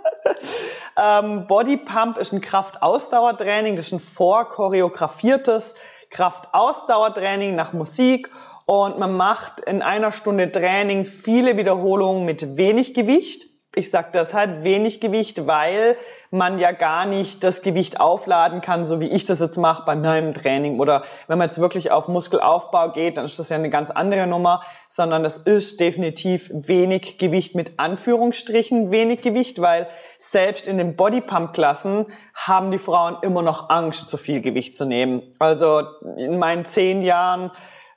ähm, 1.00 1.46
Bodypump 1.46 2.18
ist 2.18 2.32
ein 2.32 2.40
Kraftausdauertraining, 2.40 3.76
das 3.76 3.86
ist 3.86 3.92
ein 3.92 4.00
vorchoreografiertes 4.00 5.76
Kraftausdauertraining 6.14 7.54
nach 7.54 7.72
Musik 7.72 8.30
und 8.66 8.98
man 8.98 9.14
macht 9.14 9.60
in 9.60 9.82
einer 9.82 10.12
Stunde 10.12 10.50
Training 10.50 11.04
viele 11.04 11.56
Wiederholungen 11.58 12.24
mit 12.24 12.56
wenig 12.56 12.94
Gewicht. 12.94 13.53
Ich 13.76 13.90
sage 13.90 14.08
deshalb 14.14 14.62
wenig 14.62 15.00
Gewicht, 15.00 15.48
weil 15.48 15.96
man 16.30 16.60
ja 16.60 16.70
gar 16.70 17.06
nicht 17.06 17.42
das 17.42 17.60
Gewicht 17.62 17.98
aufladen 17.98 18.60
kann, 18.60 18.84
so 18.84 19.00
wie 19.00 19.08
ich 19.08 19.24
das 19.24 19.40
jetzt 19.40 19.56
mache 19.56 19.84
bei 19.84 19.96
meinem 19.96 20.32
Training. 20.32 20.78
Oder 20.78 21.02
wenn 21.26 21.38
man 21.38 21.48
jetzt 21.48 21.60
wirklich 21.60 21.90
auf 21.90 22.06
Muskelaufbau 22.06 22.92
geht, 22.92 23.16
dann 23.16 23.24
ist 23.24 23.38
das 23.38 23.48
ja 23.48 23.56
eine 23.56 23.70
ganz 23.70 23.90
andere 23.90 24.28
Nummer, 24.28 24.62
sondern 24.88 25.24
das 25.24 25.38
ist 25.38 25.80
definitiv 25.80 26.50
wenig 26.52 27.18
Gewicht 27.18 27.56
mit 27.56 27.80
Anführungsstrichen 27.80 28.92
wenig 28.92 29.22
Gewicht, 29.22 29.60
weil 29.60 29.88
selbst 30.18 30.68
in 30.68 30.78
den 30.78 30.94
Bodypump-Klassen 30.94 32.06
haben 32.34 32.70
die 32.70 32.78
Frauen 32.78 33.16
immer 33.22 33.42
noch 33.42 33.70
Angst, 33.70 34.08
zu 34.08 34.18
viel 34.18 34.40
Gewicht 34.40 34.76
zu 34.76 34.84
nehmen. 34.84 35.22
Also 35.40 35.82
in 36.16 36.38
meinen 36.38 36.64
zehn 36.64 37.02
Jahren 37.02 37.50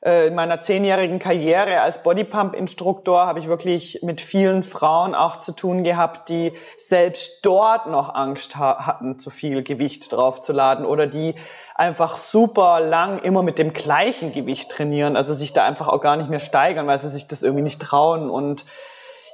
in 0.08 0.36
meiner 0.36 0.62
zehnjährigen 0.62 1.20
Karriere 1.20 1.82
als 1.82 2.02
Bodypump-Instruktor 2.02 3.26
habe 3.26 3.40
ich 3.40 3.48
wirklich 3.48 4.00
mit 4.04 4.22
vielen 4.22 4.64
Frauen 4.64 5.14
auch 5.14 5.36
zu 5.36 5.52
tun 5.52 5.84
gehabt, 5.84 6.30
die 6.30 6.54
selbst 6.78 7.46
dort 7.46 7.88
noch 7.88 8.16
Angst 8.16 8.56
hatten, 8.56 9.20
zu 9.20 9.30
viel 9.30 9.64
Gewicht 9.64 10.14
draufzuladen 10.14 10.86
oder 10.86 11.08
die 11.08 11.36
einfach 11.76 12.18
super 12.18 12.80
lang 12.80 13.20
immer 13.20 13.44
mit 13.44 13.60
dem 13.60 13.74
gleichen 13.74 14.32
Gewicht 14.32 14.72
trainieren, 14.72 15.18
also 15.18 15.34
sich 15.34 15.52
da 15.52 15.66
einfach 15.66 15.90
auch 15.90 16.00
gar 16.00 16.16
nicht 16.16 16.30
mehr 16.30 16.40
steigern, 16.40 16.88
weil 16.88 17.00
sie 17.00 17.10
sich 17.10 17.28
das 17.28 17.44
irgendwie 17.44 17.64
nicht 17.64 17.82
trauen. 17.82 18.30
Und 18.30 18.64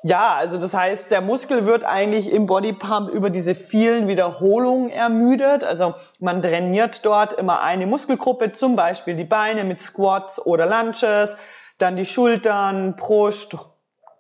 ja, 0.06 0.34
also 0.34 0.58
das 0.58 0.74
heißt, 0.74 1.12
der 1.12 1.22
Muskel 1.22 1.66
wird 1.66 1.86
eigentlich 1.86 2.34
im 2.34 2.46
Bodypump 2.46 3.10
über 3.10 3.30
diese 3.30 3.56
vielen 3.56 4.10
Wiederholungen 4.10 4.90
ermüdet. 4.90 5.64
Also 5.64 5.96
man 6.20 6.42
trainiert 6.42 7.06
dort 7.06 7.32
immer 7.32 7.62
eine 7.62 7.88
Muskelgruppe, 7.88 8.52
zum 8.52 8.76
Beispiel 8.76 9.16
die 9.16 9.24
Beine 9.24 9.64
mit 9.64 9.80
Squats 9.80 10.46
oder 10.46 10.66
Lunches, 10.66 11.38
dann 11.78 11.96
die 11.96 12.06
Schultern, 12.06 12.98
Brust, 12.98 13.56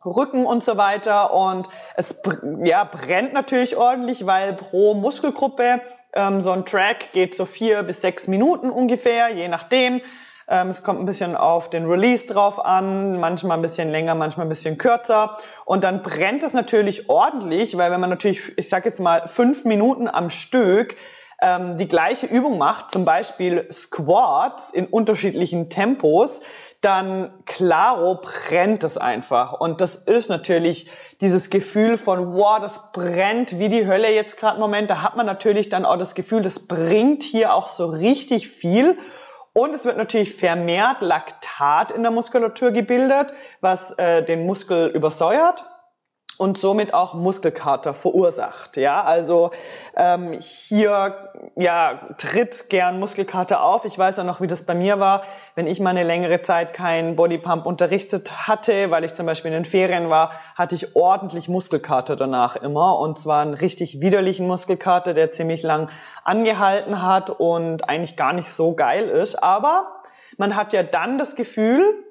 Rücken 0.06 0.46
und 0.46 0.64
so 0.64 0.78
weiter. 0.78 1.34
Und 1.34 1.68
es 1.98 2.16
ja, 2.64 2.86
brennt 2.86 3.34
natürlich 3.34 3.76
ordentlich, 3.76 4.26
weil 4.26 4.54
pro 4.54 4.94
Muskelgruppe 4.94 5.82
ähm, 6.14 6.42
so 6.42 6.52
ein 6.52 6.66
Track 6.66 7.12
geht 7.12 7.36
so 7.36 7.44
vier 7.44 7.84
bis 7.84 8.00
sechs 8.00 8.30
Minuten 8.30 8.70
ungefähr, 8.70 9.34
je 9.34 9.50
nachdem. 9.50 10.02
Ähm, 10.48 10.70
es 10.70 10.84
kommt 10.84 11.00
ein 11.00 11.06
bisschen 11.06 11.36
auf 11.36 11.70
den 11.70 11.86
Release 11.86 12.28
drauf 12.28 12.64
an, 12.64 13.20
manchmal 13.20 13.58
ein 13.58 13.62
bisschen 13.62 13.90
länger, 13.90 14.16
manchmal 14.16 14.46
ein 14.46 14.50
bisschen 14.50 14.78
kürzer. 14.78 15.38
Und 15.66 15.84
dann 15.84 16.02
brennt 16.02 16.44
es 16.44 16.54
natürlich 16.54 17.10
ordentlich, 17.10 17.78
weil 17.78 17.92
wenn 17.92 18.02
man 18.02 18.10
natürlich, 18.10 18.58
ich 18.58 18.70
sage 18.70 18.90
jetzt 18.90 19.00
mal, 19.00 19.28
fünf 19.28 19.66
Minuten 19.66 20.08
am 20.08 20.30
Stück 20.30 20.96
ähm, 21.44 21.78
die 21.78 21.88
gleiche 21.88 22.26
Übung 22.26 22.58
macht, 22.58 22.90
zum 22.90 23.06
Beispiel 23.06 23.68
Squats 23.72 24.72
in 24.72 24.86
unterschiedlichen 24.86 25.70
Tempos, 25.70 26.42
dann 26.82 27.32
klaro 27.46 28.20
brennt 28.22 28.84
es 28.84 28.98
einfach. 28.98 29.54
Und 29.60 29.82
das 29.82 29.96
ist 29.96 30.30
natürlich 30.30 30.90
dieses 31.22 31.50
Gefühl 31.50 31.98
von, 31.98 32.34
wow, 32.34 32.60
das 32.60 32.92
brennt 32.94 33.60
wie 33.60 33.70
die 33.70 33.88
Hölle 33.88 34.14
jetzt 34.14 34.38
gerade 34.38 34.56
im 34.56 34.62
Moment. 34.62 34.90
Da 34.90 35.02
hat 35.02 35.18
man 35.18 35.26
natürlich 35.26 35.70
dann 35.70 35.86
auch 35.86 35.98
das 35.98 36.16
Gefühl, 36.16 36.42
das 36.42 36.62
bringt 36.62 37.24
hier 37.24 37.54
auch 37.54 37.70
so 37.70 37.88
richtig 37.88 38.48
viel. 38.48 38.98
Und 39.54 39.76
es 39.76 39.86
wird 39.86 39.98
natürlich 39.98 40.36
vermehrt 40.36 41.02
Laktat 41.02 41.92
in 41.92 42.02
der 42.02 42.12
Muskulatur 42.12 42.72
gebildet, 42.72 43.34
was 43.62 43.92
äh, 44.00 44.24
den 44.24 44.46
Muskel 44.48 44.88
übersäuert 44.88 45.66
und 46.38 46.58
somit 46.58 46.94
auch 46.94 47.14
Muskelkater 47.14 47.94
verursacht. 47.94 48.78
Ja, 48.78 49.04
also 49.04 49.52
ähm, 49.96 50.34
hier 50.40 51.16
ja 51.56 52.00
tritt 52.18 52.70
gern 52.70 53.00
Muskelkater 53.00 53.64
auf. 53.64 53.86
Ich 53.86 53.98
weiß 53.98 54.20
auch 54.20 54.24
noch, 54.24 54.42
wie 54.42 54.48
das 54.48 54.64
bei 54.64 54.74
mir 54.74 55.00
war, 55.00 55.24
wenn 55.56 55.68
ich 55.68 55.80
mal 55.80 55.92
eine 55.92 56.04
längere 56.04 56.42
Zeit 56.42 56.74
kein 56.74 57.16
Bodypump 57.16 57.66
unterrichtet 57.66 58.48
hatte, 58.48 58.92
weil 58.92 59.04
ich 59.04 59.14
zum 59.14 59.26
Beispiel 59.26 59.50
in 59.52 59.64
den 59.64 59.66
Ferien 59.66 60.10
war, 60.10 60.32
hatte 60.56 60.76
ich 60.76 60.96
ordentlich 60.96 61.48
Muskelkater 61.48 62.16
danach 62.16 62.56
immer 62.56 63.00
und 63.00 63.20
zwar 63.20 63.42
einen 63.42 63.54
richtig 63.54 64.02
widerlichen 64.02 64.48
Muskelkater, 64.48 65.14
der 65.14 65.32
ziemlich 65.32 65.64
lang 65.64 65.90
angehalten 66.24 67.02
hat 67.04 67.30
und 67.30 67.88
eigentlich 67.90 68.18
gar 68.18 68.34
nicht 68.34 68.50
so 68.50 68.74
geil 68.74 69.10
ist. 69.10 69.36
Aber 69.44 70.02
man 70.38 70.56
hat 70.56 70.74
ja 70.74 70.84
dann 70.84 71.18
das 71.18 71.36
Gefühl, 71.36 72.04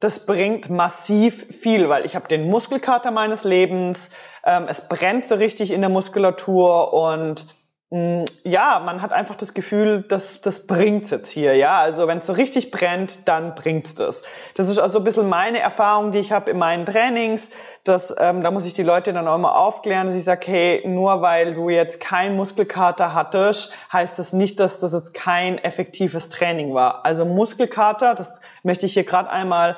das 0.00 0.26
bringt 0.26 0.68
massiv 0.68 1.46
viel, 1.50 1.88
weil 1.88 2.04
ich 2.04 2.14
habe 2.14 2.28
den 2.28 2.50
Muskelkater 2.50 3.10
meines 3.10 3.44
Lebens, 3.44 4.10
ähm, 4.44 4.66
es 4.68 4.88
brennt 4.88 5.26
so 5.26 5.36
richtig 5.36 5.70
in 5.70 5.80
der 5.80 5.90
Muskulatur 5.90 6.92
und 6.92 7.46
ja, 7.88 8.82
man 8.84 9.00
hat 9.00 9.12
einfach 9.12 9.36
das 9.36 9.54
Gefühl, 9.54 10.02
dass 10.02 10.40
das 10.40 10.66
bringt's 10.66 11.10
jetzt 11.10 11.30
hier, 11.30 11.54
ja. 11.54 11.78
Also 11.78 12.08
wenn 12.08 12.18
es 12.18 12.26
so 12.26 12.32
richtig 12.32 12.72
brennt, 12.72 13.28
dann 13.28 13.54
bringt's 13.54 13.94
das. 13.94 14.24
Das 14.56 14.68
ist 14.68 14.80
also 14.80 14.98
ein 14.98 15.04
bisschen 15.04 15.28
meine 15.28 15.60
Erfahrung, 15.60 16.10
die 16.10 16.18
ich 16.18 16.32
habe 16.32 16.50
in 16.50 16.58
meinen 16.58 16.84
Trainings. 16.84 17.52
Dass, 17.84 18.12
ähm, 18.18 18.42
da 18.42 18.50
muss 18.50 18.66
ich 18.66 18.74
die 18.74 18.82
Leute 18.82 19.12
dann 19.12 19.28
auch 19.28 19.36
immer 19.36 19.56
aufklären, 19.56 20.08
dass 20.08 20.16
ich 20.16 20.24
sage, 20.24 20.48
hey, 20.48 20.82
nur 20.84 21.22
weil 21.22 21.54
du 21.54 21.68
jetzt 21.68 22.00
keinen 22.00 22.34
Muskelkater 22.34 23.14
hattest, 23.14 23.72
heißt 23.92 24.18
das 24.18 24.32
nicht, 24.32 24.58
dass 24.58 24.80
das 24.80 24.92
jetzt 24.92 25.14
kein 25.14 25.58
effektives 25.58 26.28
Training 26.28 26.74
war. 26.74 27.04
Also 27.04 27.24
Muskelkater, 27.24 28.16
das 28.16 28.32
möchte 28.64 28.86
ich 28.86 28.94
hier 28.94 29.04
gerade 29.04 29.30
einmal 29.30 29.76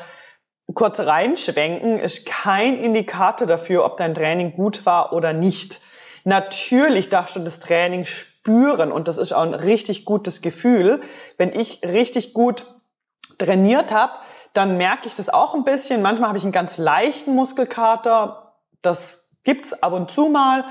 kurz 0.72 0.98
reinschwenken, 1.00 1.98
ist 1.98 2.24
kein 2.24 2.78
Indikator 2.78 3.46
dafür, 3.46 3.84
ob 3.84 3.98
dein 3.98 4.14
Training 4.14 4.54
gut 4.54 4.86
war 4.86 5.12
oder 5.12 5.34
nicht. 5.34 5.82
Natürlich 6.28 7.08
darfst 7.08 7.36
du 7.36 7.40
das 7.40 7.58
Training 7.58 8.04
spüren 8.04 8.92
und 8.92 9.08
das 9.08 9.16
ist 9.16 9.32
auch 9.32 9.44
ein 9.44 9.54
richtig 9.54 10.04
gutes 10.04 10.42
Gefühl. 10.42 11.00
Wenn 11.38 11.58
ich 11.58 11.80
richtig 11.82 12.34
gut 12.34 12.66
trainiert 13.38 13.94
habe, 13.94 14.12
dann 14.52 14.76
merke 14.76 15.08
ich 15.08 15.14
das 15.14 15.30
auch 15.30 15.54
ein 15.54 15.64
bisschen. 15.64 16.02
Manchmal 16.02 16.28
habe 16.28 16.36
ich 16.36 16.44
einen 16.44 16.52
ganz 16.52 16.76
leichten 16.76 17.34
Muskelkater. 17.34 18.52
Das 18.82 19.30
gibt's 19.42 19.72
ab 19.72 19.94
und 19.94 20.10
zu 20.10 20.28
mal. 20.28 20.66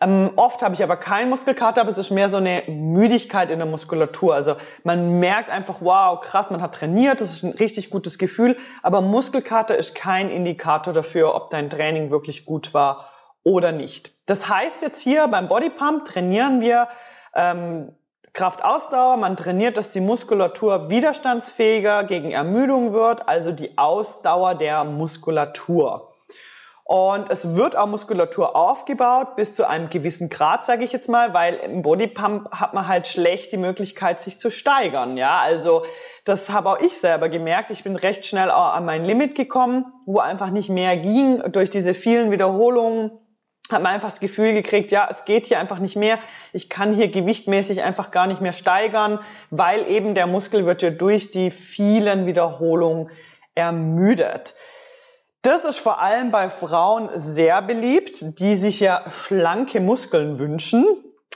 Ähm, 0.00 0.30
oft 0.36 0.62
habe 0.62 0.74
ich 0.74 0.82
aber 0.82 0.96
keinen 0.96 1.28
Muskelkater, 1.28 1.82
aber 1.82 1.90
es 1.90 1.98
ist 1.98 2.10
mehr 2.10 2.30
so 2.30 2.38
eine 2.38 2.62
Müdigkeit 2.68 3.50
in 3.50 3.58
der 3.58 3.68
Muskulatur. 3.68 4.34
Also 4.34 4.56
man 4.82 5.20
merkt 5.20 5.50
einfach, 5.50 5.82
wow, 5.82 6.22
krass, 6.22 6.50
man 6.50 6.62
hat 6.62 6.74
trainiert, 6.74 7.20
das 7.20 7.34
ist 7.34 7.42
ein 7.42 7.52
richtig 7.52 7.90
gutes 7.90 8.16
Gefühl. 8.16 8.56
Aber 8.82 9.02
Muskelkater 9.02 9.76
ist 9.76 9.94
kein 9.94 10.30
Indikator 10.30 10.94
dafür, 10.94 11.34
ob 11.34 11.50
dein 11.50 11.68
Training 11.68 12.10
wirklich 12.10 12.46
gut 12.46 12.72
war 12.72 13.10
oder 13.42 13.72
nicht. 13.72 14.11
Das 14.26 14.48
heißt 14.48 14.82
jetzt 14.82 15.00
hier 15.00 15.26
beim 15.28 15.48
Bodypump 15.48 16.04
trainieren 16.04 16.60
wir 16.60 16.88
ähm, 17.34 17.94
Kraftausdauer, 18.32 19.18
man 19.18 19.36
trainiert, 19.36 19.76
dass 19.76 19.90
die 19.90 20.00
Muskulatur 20.00 20.88
widerstandsfähiger 20.88 22.04
gegen 22.04 22.30
Ermüdung 22.30 22.94
wird, 22.94 23.28
also 23.28 23.52
die 23.52 23.76
Ausdauer 23.76 24.54
der 24.54 24.84
Muskulatur. 24.84 26.12
Und 26.84 27.30
es 27.30 27.54
wird 27.54 27.76
auch 27.76 27.86
Muskulatur 27.86 28.56
aufgebaut 28.56 29.36
bis 29.36 29.54
zu 29.54 29.68
einem 29.68 29.88
gewissen 29.88 30.28
Grad, 30.28 30.64
sage 30.64 30.84
ich 30.84 30.92
jetzt 30.92 31.08
mal, 31.08 31.32
weil 31.32 31.54
im 31.54 31.82
Bodypump 31.82 32.50
hat 32.50 32.74
man 32.74 32.88
halt 32.88 33.06
schlecht 33.06 33.52
die 33.52 33.56
Möglichkeit, 33.56 34.18
sich 34.18 34.38
zu 34.38 34.50
steigern. 34.50 35.16
Ja, 35.16 35.38
also 35.38 35.84
das 36.24 36.50
habe 36.50 36.70
auch 36.70 36.80
ich 36.80 36.98
selber 36.98 37.28
gemerkt. 37.28 37.70
Ich 37.70 37.84
bin 37.84 37.96
recht 37.96 38.26
schnell 38.26 38.50
auch 38.50 38.74
an 38.74 38.84
mein 38.84 39.04
Limit 39.04 39.34
gekommen, 39.36 39.86
wo 40.06 40.18
einfach 40.18 40.50
nicht 40.50 40.70
mehr 40.70 40.96
ging 40.96 41.42
durch 41.52 41.70
diese 41.70 41.94
vielen 41.94 42.30
Wiederholungen 42.30 43.10
hat 43.72 43.82
man 43.82 43.92
einfach 43.92 44.10
das 44.10 44.20
Gefühl 44.20 44.52
gekriegt, 44.52 44.90
ja, 44.90 45.08
es 45.10 45.24
geht 45.24 45.46
hier 45.46 45.58
einfach 45.58 45.78
nicht 45.78 45.96
mehr. 45.96 46.18
Ich 46.52 46.68
kann 46.68 46.94
hier 46.94 47.08
gewichtmäßig 47.08 47.82
einfach 47.82 48.10
gar 48.10 48.26
nicht 48.26 48.40
mehr 48.40 48.52
steigern, 48.52 49.18
weil 49.50 49.88
eben 49.88 50.14
der 50.14 50.26
Muskel 50.26 50.66
wird 50.66 50.82
ja 50.82 50.90
durch 50.90 51.30
die 51.30 51.50
vielen 51.50 52.26
Wiederholungen 52.26 53.10
ermüdet. 53.54 54.54
Das 55.42 55.64
ist 55.64 55.78
vor 55.78 56.00
allem 56.00 56.30
bei 56.30 56.48
Frauen 56.48 57.08
sehr 57.14 57.60
beliebt, 57.62 58.38
die 58.38 58.54
sich 58.54 58.78
ja 58.78 59.02
schlanke 59.10 59.80
Muskeln 59.80 60.38
wünschen. 60.38 60.86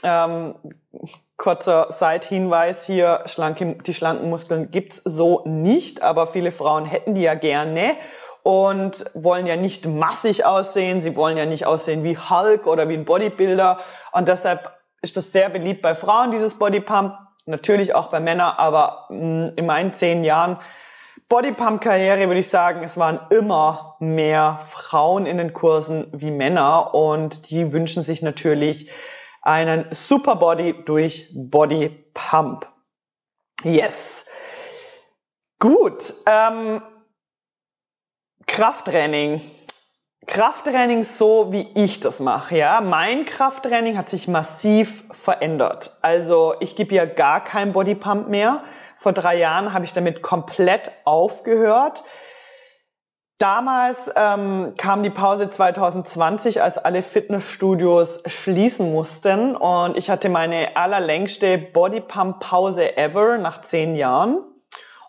Ähm, 0.03 0.55
kurzer 1.35 1.87
Seithinweis 1.89 2.85
hier, 2.85 3.23
schlanke, 3.25 3.77
die 3.85 3.93
schlanken 3.93 4.29
Muskeln 4.29 4.71
gibt's 4.71 5.01
so 5.03 5.43
nicht, 5.45 6.01
aber 6.01 6.27
viele 6.27 6.51
Frauen 6.51 6.85
hätten 6.85 7.15
die 7.15 7.21
ja 7.21 7.35
gerne 7.35 7.97
und 8.47 9.03
wollen 9.13 9.45
ja 9.45 9.57
nicht 9.57 9.85
massig 9.85 10.45
aussehen, 10.45 11.01
sie 11.01 11.17
wollen 11.17 11.35
ja 11.35 11.45
nicht 11.45 11.65
aussehen 11.65 12.05
wie 12.05 12.17
Hulk 12.17 12.65
oder 12.65 12.87
wie 12.87 12.93
ein 12.93 13.03
Bodybuilder 13.03 13.79
und 14.13 14.29
deshalb 14.29 14.71
ist 15.01 15.17
das 15.17 15.33
sehr 15.33 15.49
beliebt 15.49 15.81
bei 15.81 15.95
Frauen, 15.95 16.31
dieses 16.31 16.57
Bodypump, 16.57 17.13
natürlich 17.45 17.93
auch 17.93 18.07
bei 18.07 18.21
Männern, 18.21 18.53
aber 18.55 19.07
mm, 19.09 19.49
in 19.57 19.65
meinen 19.65 19.93
zehn 19.93 20.23
Jahren 20.23 20.59
Bodypump-Karriere 21.27 22.27
würde 22.27 22.39
ich 22.39 22.47
sagen, 22.47 22.83
es 22.83 22.95
waren 22.95 23.19
immer 23.31 23.97
mehr 23.99 24.59
Frauen 24.65 25.25
in 25.25 25.37
den 25.37 25.51
Kursen 25.51 26.07
wie 26.13 26.31
Männer 26.31 26.93
und 26.93 27.51
die 27.51 27.73
wünschen 27.73 28.01
sich 28.01 28.21
natürlich 28.21 28.89
einen 29.41 29.87
Superbody 29.91 30.85
durch 30.85 31.33
Bodypump. 31.35 32.65
Yes. 33.65 34.25
Gut. 35.59 36.13
Ähm, 36.25 36.81
Krafttraining. 38.57 39.39
Krafttraining 40.25 41.03
so, 41.03 41.51
wie 41.51 41.67
ich 41.75 41.99
das 41.99 42.19
mache, 42.19 42.57
ja. 42.57 42.81
Mein 42.81 43.25
Krafttraining 43.25 43.95
hat 43.99 44.09
sich 44.09 44.27
massiv 44.27 45.03
verändert. 45.11 45.91
Also 46.01 46.55
ich 46.59 46.75
gebe 46.75 46.95
ja 46.95 47.05
gar 47.05 47.43
kein 47.43 47.71
Bodypump 47.71 48.29
mehr. 48.29 48.63
Vor 48.97 49.13
drei 49.13 49.37
Jahren 49.37 49.73
habe 49.73 49.85
ich 49.85 49.93
damit 49.93 50.23
komplett 50.23 50.89
aufgehört. 51.05 52.03
Damals 53.37 54.09
ähm, 54.15 54.73
kam 54.75 55.03
die 55.03 55.11
Pause 55.11 55.51
2020, 55.51 56.59
als 56.63 56.79
alle 56.79 57.03
Fitnessstudios 57.03 58.23
schließen 58.25 58.91
mussten 58.91 59.55
und 59.55 59.95
ich 59.95 60.09
hatte 60.09 60.29
meine 60.29 60.75
allerlängste 60.75 61.59
Bodypump-Pause 61.59 62.97
ever 62.97 63.37
nach 63.37 63.61
zehn 63.61 63.95
Jahren. 63.95 64.43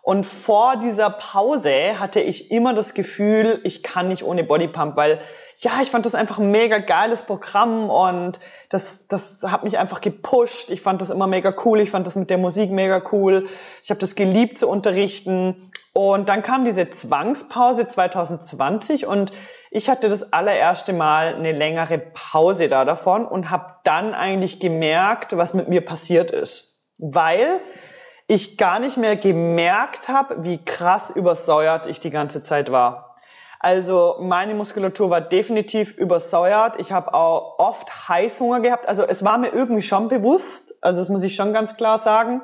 Und 0.01 0.25
vor 0.25 0.77
dieser 0.77 1.09
Pause 1.09 1.99
hatte 1.99 2.19
ich 2.19 2.51
immer 2.51 2.73
das 2.73 2.93
Gefühl, 2.93 3.59
ich 3.63 3.83
kann 3.83 4.07
nicht 4.07 4.23
ohne 4.23 4.43
Bodypump, 4.43 4.95
weil 4.95 5.19
ja, 5.59 5.71
ich 5.81 5.89
fand 5.91 6.05
das 6.05 6.15
einfach 6.15 6.39
ein 6.39 6.51
mega 6.51 6.79
geiles 6.79 7.21
Programm 7.23 7.89
und 7.89 8.39
das, 8.69 9.07
das 9.07 9.43
hat 9.43 9.63
mich 9.63 9.77
einfach 9.77 9.99
gepusht. 9.99 10.71
Ich 10.71 10.81
fand 10.81 11.01
das 11.01 11.09
immer 11.09 11.27
mega 11.27 11.53
cool. 11.65 11.81
Ich 11.81 11.91
fand 11.91 12.07
das 12.07 12.15
mit 12.15 12.29
der 12.29 12.37
Musik 12.37 12.71
mega 12.71 13.03
cool. 13.11 13.47
Ich 13.83 13.89
habe 13.89 13.99
das 13.99 14.15
geliebt 14.15 14.57
zu 14.57 14.69
unterrichten. 14.69 15.69
Und 15.93 16.29
dann 16.29 16.43
kam 16.43 16.63
diese 16.63 16.89
Zwangspause 16.89 17.87
2020 17.87 19.05
und 19.05 19.33
ich 19.71 19.89
hatte 19.89 20.07
das 20.07 20.31
allererste 20.31 20.93
Mal 20.93 21.35
eine 21.35 21.51
längere 21.51 21.97
Pause 21.97 22.69
da 22.69 22.85
davon 22.85 23.25
und 23.25 23.49
habe 23.49 23.75
dann 23.83 24.13
eigentlich 24.13 24.59
gemerkt, 24.59 25.35
was 25.35 25.53
mit 25.53 25.67
mir 25.67 25.81
passiert 25.81 26.31
ist. 26.31 26.85
Weil 26.99 27.59
ich 28.29 28.57
gar 28.57 28.77
nicht 28.79 28.95
mehr 28.95 29.15
gemerkt 29.15 30.07
habe, 30.07 30.43
wie 30.43 30.63
krass 30.63 31.09
übersäuert 31.09 31.87
ich 31.87 31.99
die 31.99 32.11
ganze 32.11 32.43
Zeit 32.43 32.71
war. 32.71 33.15
Also 33.59 34.17
meine 34.21 34.53
Muskulatur 34.53 35.09
war 35.09 35.19
definitiv 35.19 35.97
übersäuert. 35.97 36.79
Ich 36.79 36.91
habe 36.91 37.15
auch 37.15 37.57
oft 37.57 38.07
Heißhunger 38.07 38.59
gehabt. 38.59 38.87
Also 38.87 39.01
es 39.03 39.25
war 39.25 39.39
mir 39.39 39.49
irgendwie 39.49 39.81
schon 39.81 40.09
bewusst. 40.09 40.75
Also 40.81 40.99
das 40.99 41.09
muss 41.09 41.23
ich 41.23 41.35
schon 41.35 41.53
ganz 41.53 41.75
klar 41.75 41.97
sagen. 41.97 42.41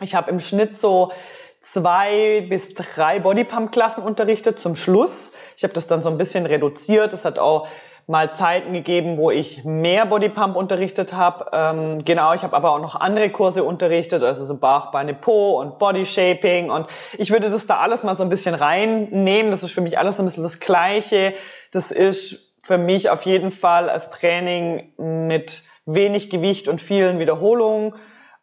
Ich 0.00 0.14
habe 0.14 0.30
im 0.30 0.40
Schnitt 0.40 0.78
so 0.78 1.12
zwei 1.60 2.46
bis 2.48 2.74
drei 2.74 3.20
Bodypump-Klassen 3.20 4.02
unterrichtet 4.02 4.58
zum 4.58 4.74
Schluss. 4.74 5.32
Ich 5.54 5.64
habe 5.64 5.74
das 5.74 5.86
dann 5.86 6.00
so 6.00 6.08
ein 6.08 6.16
bisschen 6.16 6.46
reduziert. 6.46 7.12
Das 7.12 7.26
hat 7.26 7.38
auch 7.38 7.68
mal 8.10 8.34
Zeiten 8.34 8.72
gegeben, 8.72 9.18
wo 9.18 9.30
ich 9.30 9.62
mehr 9.62 10.04
Bodypump 10.04 10.56
unterrichtet 10.56 11.12
habe. 11.12 11.46
Ähm, 11.52 12.04
genau, 12.04 12.34
ich 12.34 12.42
habe 12.42 12.56
aber 12.56 12.72
auch 12.72 12.80
noch 12.80 12.96
andere 12.96 13.30
Kurse 13.30 13.62
unterrichtet, 13.62 14.24
also 14.24 14.44
so 14.44 14.58
Bauch, 14.58 14.90
Beine, 14.90 15.14
Po 15.14 15.60
und 15.60 15.78
Body 15.78 16.04
Shaping. 16.04 16.72
Und 16.72 16.88
ich 17.18 17.30
würde 17.30 17.50
das 17.50 17.68
da 17.68 17.78
alles 17.78 18.02
mal 18.02 18.16
so 18.16 18.24
ein 18.24 18.28
bisschen 18.28 18.56
reinnehmen. 18.56 19.52
Das 19.52 19.62
ist 19.62 19.70
für 19.70 19.80
mich 19.80 19.96
alles 19.96 20.16
so 20.16 20.24
ein 20.24 20.26
bisschen 20.26 20.42
das 20.42 20.58
Gleiche. 20.58 21.34
Das 21.70 21.92
ist 21.92 22.52
für 22.64 22.78
mich 22.78 23.10
auf 23.10 23.22
jeden 23.22 23.52
Fall 23.52 23.88
als 23.88 24.10
Training 24.10 24.92
mit 24.96 25.62
wenig 25.86 26.30
Gewicht 26.30 26.66
und 26.66 26.80
vielen 26.80 27.20
Wiederholungen 27.20 27.94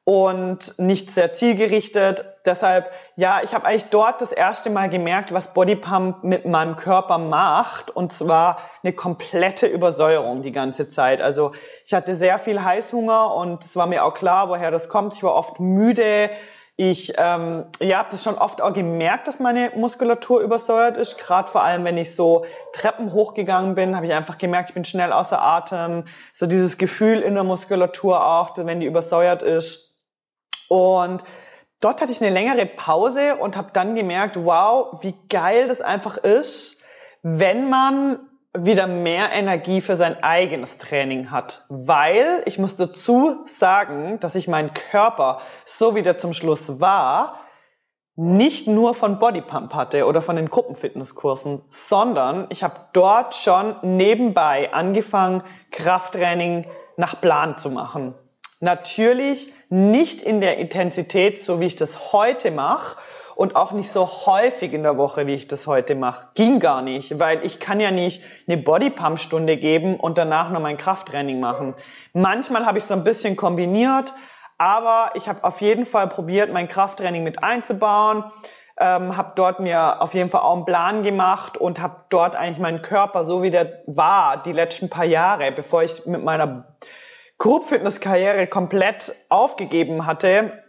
und 0.08 0.80
nicht 0.80 1.12
sehr 1.12 1.34
zielgerichtet. 1.34 2.24
Deshalb, 2.46 2.94
ja, 3.18 3.42
ich 3.44 3.54
habe 3.54 3.66
eigentlich 3.66 3.90
dort 3.90 4.22
das 4.22 4.32
erste 4.32 4.70
Mal 4.70 4.88
gemerkt, 4.90 5.34
was 5.34 5.54
Bodypump 5.54 6.24
mit 6.24 6.46
meinem 6.46 6.78
Körper 6.78 7.18
macht. 7.18 7.92
Und 7.92 8.14
zwar 8.14 8.60
eine 8.84 8.94
komplette 8.94 9.68
Übersäuerung 9.68 10.44
die 10.44 10.54
ganze 10.54 10.88
Zeit. 10.88 11.22
Also 11.22 11.52
ich 11.84 11.94
hatte 11.94 12.16
sehr 12.16 12.40
viel 12.40 12.64
Heißhunger 12.64 13.36
und 13.36 13.66
es 13.66 13.76
war 13.76 13.86
mir 13.86 14.06
auch 14.06 14.14
klar, 14.14 14.48
woher 14.48 14.72
das 14.72 14.88
kommt. 14.88 15.14
Ich 15.14 15.24
war 15.24 15.36
oft 15.36 15.60
müde. 15.60 16.30
Ich 16.78 17.16
ähm, 17.18 17.66
ja, 17.82 17.98
habe 17.98 18.08
das 18.10 18.24
schon 18.24 18.36
oft 18.36 18.62
auch 18.62 18.72
gemerkt, 18.72 19.28
dass 19.28 19.42
meine 19.42 19.74
Muskulatur 19.76 20.40
übersäuert 20.40 20.96
ist. 20.96 21.18
Gerade 21.18 21.52
vor 21.52 21.64
allem, 21.64 21.84
wenn 21.84 21.98
ich 21.98 22.16
so 22.16 22.46
Treppen 22.72 23.12
hochgegangen 23.12 23.76
bin, 23.76 23.94
habe 23.98 24.06
ich 24.06 24.14
einfach 24.14 24.38
gemerkt, 24.38 24.70
ich 24.70 24.74
bin 24.74 24.86
schnell 24.86 25.12
außer 25.12 25.42
Atem. 25.42 26.06
So 26.32 26.46
dieses 26.46 26.78
Gefühl 26.78 27.20
in 27.20 27.34
der 27.34 27.44
Muskulatur 27.44 28.26
auch, 28.26 28.52
wenn 28.56 28.80
die 28.80 28.86
übersäuert 28.86 29.42
ist 29.42 29.87
und 30.70 31.24
dort 31.82 32.02
hatte 32.02 32.12
ich 32.12 32.22
eine 32.22 32.32
längere 32.32 32.66
Pause 32.66 33.36
und 33.36 33.58
habe 33.58 33.70
dann 33.74 33.96
gemerkt, 33.96 34.36
wow, 34.36 34.98
wie 35.02 35.16
geil 35.30 35.68
das 35.68 35.82
einfach 35.82 36.18
ist, 36.18 36.84
wenn 37.22 37.70
man 37.70 38.20
wieder 38.58 38.88
mehr 38.88 39.32
Energie 39.32 39.82
für 39.82 39.96
sein 39.96 40.24
eigenes 40.24 40.78
Training 40.78 41.32
hat. 41.32 41.64
Weil 41.70 42.42
ich 42.46 42.58
muss 42.58 42.76
dazu 42.76 43.44
sagen, 43.46 44.20
dass 44.20 44.36
ich 44.36 44.48
meinen 44.48 44.74
Körper, 44.74 45.40
so 45.66 45.96
wie 45.96 46.02
der 46.02 46.18
zum 46.18 46.34
Schluss 46.34 46.80
war, 46.80 47.40
nicht 48.16 48.68
nur 48.68 48.96
von 48.96 49.20
Bodypump 49.20 49.76
hatte 49.76 50.08
oder 50.08 50.24
von 50.24 50.36
den 50.36 50.50
Gruppenfitnesskursen, 50.50 51.62
sondern 51.70 52.48
ich 52.50 52.64
habe 52.64 52.80
dort 52.94 53.36
schon 53.36 53.76
nebenbei 53.84 54.74
angefangen, 54.74 55.44
Krafttraining 55.70 56.66
nach 56.98 57.22
Plan 57.22 57.60
zu 57.60 57.70
machen. 57.70 58.16
Natürlich 58.60 59.54
nicht 59.70 60.22
in 60.22 60.42
der 60.42 60.58
Intensität, 60.58 61.40
so 61.40 61.60
wie 61.60 61.66
ich 61.66 61.76
das 61.76 62.12
heute 62.12 62.50
mache 62.50 62.98
und 63.36 63.56
auch 63.56 63.72
nicht 63.72 63.92
so 63.92 64.08
häufig 64.26 64.74
in 64.74 64.82
der 64.82 64.98
Woche, 64.98 65.28
wie 65.28 65.36
ich 65.36 65.48
das 65.48 65.68
heute 65.68 65.94
mache. 65.94 66.30
Ging 66.34 66.60
gar 66.60 66.82
nicht, 66.82 67.20
weil 67.20 67.46
ich 67.46 67.60
kann 67.60 67.80
ja 67.80 67.92
nicht 67.92 68.24
eine 68.48 68.58
Bodypump-Stunde 68.58 69.58
geben 69.58 69.96
und 69.96 70.18
danach 70.18 70.50
noch 70.50 70.60
mein 70.60 70.78
Krafttraining 70.78 71.40
machen. 71.40 71.76
Manchmal 72.14 72.66
habe 72.66 72.80
ich 72.80 72.86
so 72.86 72.96
ein 72.96 73.04
bisschen 73.04 73.36
kombiniert, 73.36 74.14
aber 74.58 75.12
ich 75.14 75.30
habe 75.30 75.44
auf 75.44 75.62
jeden 75.62 75.86
Fall 75.86 76.08
probiert, 76.08 76.52
mein 76.52 76.68
Krafttraining 76.68 77.24
mit 77.24 77.44
einzubauen. 77.44 78.24
Ähm, 78.80 79.18
habe 79.18 79.34
dort 79.36 79.60
mir 79.60 80.02
auf 80.02 80.16
jeden 80.16 80.30
Fall 80.30 80.42
auch 80.42 80.56
einen 80.56 80.66
Plan 80.66 81.04
gemacht 81.04 81.58
und 81.58 81.80
habe 81.80 81.96
dort 82.10 82.36
eigentlich 82.36 82.60
meinen 82.60 82.82
Körper 82.82 83.26
so 83.26 83.42
wie 83.44 83.50
der 83.50 83.84
war 83.88 84.42
die 84.42 84.52
letzten 84.52 84.90
paar 84.90 85.06
Jahre, 85.06 85.52
bevor 85.52 85.84
ich 85.84 86.06
mit 86.06 86.24
meiner 86.24 86.64
Group-Fitness-Karriere 87.38 88.48
komplett 88.48 89.14
aufgegeben 89.30 90.06
hatte, 90.06 90.64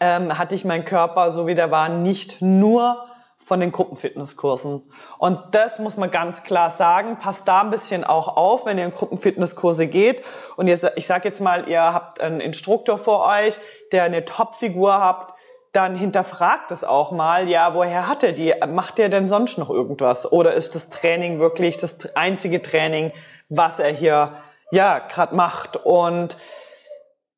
ähm, 0.00 0.36
hatte 0.36 0.54
ich 0.54 0.64
meinen 0.64 0.84
Körper, 0.84 1.30
so 1.30 1.46
wie 1.46 1.54
der 1.54 1.70
war, 1.70 1.88
nicht 1.88 2.42
nur 2.42 3.06
von 3.36 3.60
den 3.60 3.72
Gruppenfitnesskursen. 3.72 4.82
Und 5.18 5.38
das 5.50 5.78
muss 5.78 5.96
man 5.96 6.10
ganz 6.10 6.44
klar 6.44 6.70
sagen. 6.70 7.18
Passt 7.18 7.48
da 7.48 7.60
ein 7.60 7.70
bisschen 7.70 8.04
auch 8.04 8.36
auf, 8.36 8.66
wenn 8.66 8.78
ihr 8.78 8.84
in 8.84 8.92
Gruppenfitnesskurse 8.92 9.88
geht. 9.88 10.22
Und 10.56 10.68
ihr, 10.68 10.78
ich 10.96 11.06
sage 11.06 11.28
jetzt 11.28 11.40
mal, 11.40 11.68
ihr 11.68 11.80
habt 11.80 12.20
einen 12.20 12.40
Instruktor 12.40 12.98
vor 12.98 13.26
euch, 13.26 13.58
der 13.90 14.04
eine 14.04 14.24
Topfigur 14.24 14.92
habt, 14.92 15.34
dann 15.72 15.94
hinterfragt 15.94 16.70
es 16.70 16.84
auch 16.84 17.12
mal, 17.12 17.48
ja, 17.48 17.74
woher 17.74 18.06
hat 18.06 18.22
er 18.22 18.32
die? 18.32 18.54
Macht 18.68 18.98
er 18.98 19.08
denn 19.08 19.26
sonst 19.26 19.56
noch 19.58 19.70
irgendwas? 19.70 20.30
Oder 20.30 20.52
ist 20.52 20.74
das 20.74 20.90
Training 20.90 21.38
wirklich 21.38 21.78
das 21.78 22.14
einzige 22.14 22.60
Training, 22.60 23.12
was 23.48 23.78
er 23.78 23.90
hier 23.90 24.34
ja 24.72 24.98
gerade 24.98 25.36
macht. 25.36 25.76
Und 25.76 26.36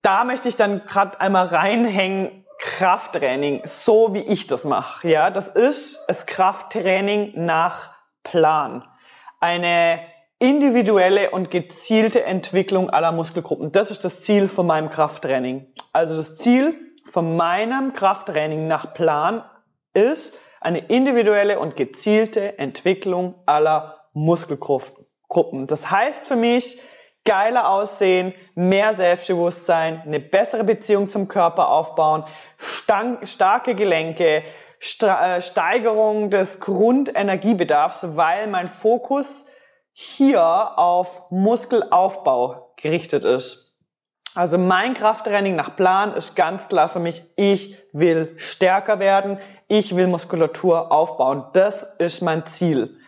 da 0.01 0.25
möchte 0.25 0.49
ich 0.49 0.57
dann 0.57 0.87
gerade 0.87 1.21
einmal 1.21 1.47
reinhängen, 1.47 2.47
Krafttraining, 2.61 3.63
so 3.65 4.15
wie 4.15 4.21
ich 4.21 4.47
das 4.47 4.65
mache. 4.65 5.09
Ja, 5.09 5.31
das 5.31 5.49
ist 5.49 6.05
das 6.09 6.25
Krafttraining 6.25 7.33
nach 7.45 7.91
Plan. 8.23 8.89
Eine 9.41 10.01
individuelle 10.39 11.31
und 11.31 11.51
gezielte 11.51 12.25
Entwicklung 12.25 12.89
aller 12.89 13.13
Muskelgruppen. 13.13 13.73
Das 13.73 13.91
ist 13.91 14.05
das 14.05 14.21
Ziel 14.21 14.49
von 14.49 14.67
meinem 14.67 14.89
Krafttraining. 14.89 15.67
Also 15.93 16.17
das 16.17 16.37
Ziel 16.37 16.75
von 17.05 17.37
meinem 17.37 17.93
Krafttraining 17.93 18.67
nach 18.67 18.95
Plan 18.95 19.45
ist 19.93 20.39
eine 20.61 20.79
individuelle 20.79 21.59
und 21.59 21.77
gezielte 21.77 22.59
Entwicklung 22.59 23.35
aller 23.45 24.07
Muskelgruppen. 24.13 25.67
Das 25.67 25.91
heißt 25.91 26.25
für 26.25 26.37
mich, 26.37 26.81
geiler 27.25 27.71
aussehen, 27.71 28.35
mehr 28.55 28.93
Selbstbewusstsein, 28.93 30.03
eine 30.05 30.21
bessere 30.21 30.65
Beziehung 30.65 31.09
zum 31.09 31.29
Körper 31.29 31.69
aufbauen, 31.69 32.25
starke 32.59 33.75
Gelenke, 33.75 34.43
äh, 35.01 35.41
Steigerung 35.41 36.31
des 36.31 36.61
Grundenergiebedarfs, 36.61 38.17
weil 38.17 38.47
mein 38.47 38.67
Fokus 38.67 39.47
hier 39.93 40.79
auf 40.79 41.23
Muskelaufbau 41.31 42.75
gerichtet 42.77 43.25
ist. 43.25 43.65
Also 44.35 44.59
mein 44.59 44.95
Krafttraining 44.95 45.55
nach 45.55 45.77
Plan 45.77 46.13
ist 46.13 46.35
ganz 46.35 46.69
klar 46.69 46.89
für 46.89 46.99
mich, 46.99 47.23
ich 47.37 47.79
will 47.93 48.35
stärker 48.37 48.99
werden, 48.99 49.39
ich 49.69 49.95
will 49.95 50.09
Muskulatur 50.09 50.91
aufbauen. 50.91 51.45
Das 51.53 51.85
ist 51.99 52.21
mein 52.21 52.45
Ziel. 52.45 52.99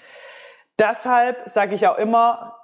Deshalb 0.78 1.48
sage 1.48 1.74
ich 1.74 1.88
auch 1.88 1.98
immer, 1.98 2.55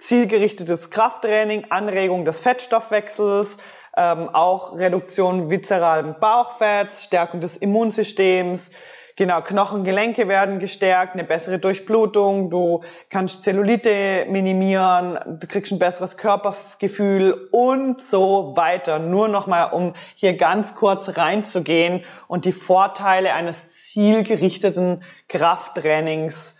zielgerichtetes 0.00 0.90
Krafttraining, 0.90 1.66
Anregung 1.70 2.24
des 2.24 2.40
Fettstoffwechsels, 2.40 3.58
ähm, 3.96 4.28
auch 4.30 4.78
Reduktion 4.78 5.50
viszeralen 5.50 6.16
Bauchfetts, 6.18 7.04
Stärkung 7.04 7.40
des 7.40 7.56
Immunsystems, 7.56 8.70
genau, 9.16 9.42
Knochengelenke 9.42 10.26
werden 10.26 10.58
gestärkt, 10.58 11.12
eine 11.12 11.24
bessere 11.24 11.58
Durchblutung, 11.58 12.48
du 12.48 12.82
kannst 13.10 13.42
Zellulite 13.42 14.26
minimieren, 14.30 15.38
du 15.38 15.46
kriegst 15.46 15.72
ein 15.72 15.78
besseres 15.78 16.16
Körpergefühl 16.16 17.48
und 17.52 18.00
so 18.00 18.56
weiter. 18.56 18.98
Nur 18.98 19.28
nochmal, 19.28 19.72
um 19.72 19.92
hier 20.14 20.36
ganz 20.36 20.74
kurz 20.74 21.18
reinzugehen 21.18 22.02
und 22.26 22.46
die 22.46 22.52
Vorteile 22.52 23.34
eines 23.34 23.72
zielgerichteten 23.72 25.02
Krafttrainings 25.28 26.56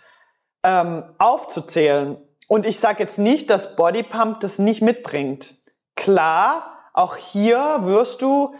ähm, 0.63 1.05
aufzuzählen. 1.17 2.17
Und 2.51 2.65
ich 2.65 2.81
sage 2.81 2.99
jetzt 2.99 3.17
nicht, 3.17 3.49
dass 3.49 3.77
Bodypump 3.77 4.41
das 4.41 4.59
nicht 4.59 4.81
mitbringt. 4.81 5.55
Klar, 5.95 6.79
auch 6.91 7.15
hier 7.15 7.77
wirst 7.83 8.21
du 8.21 8.53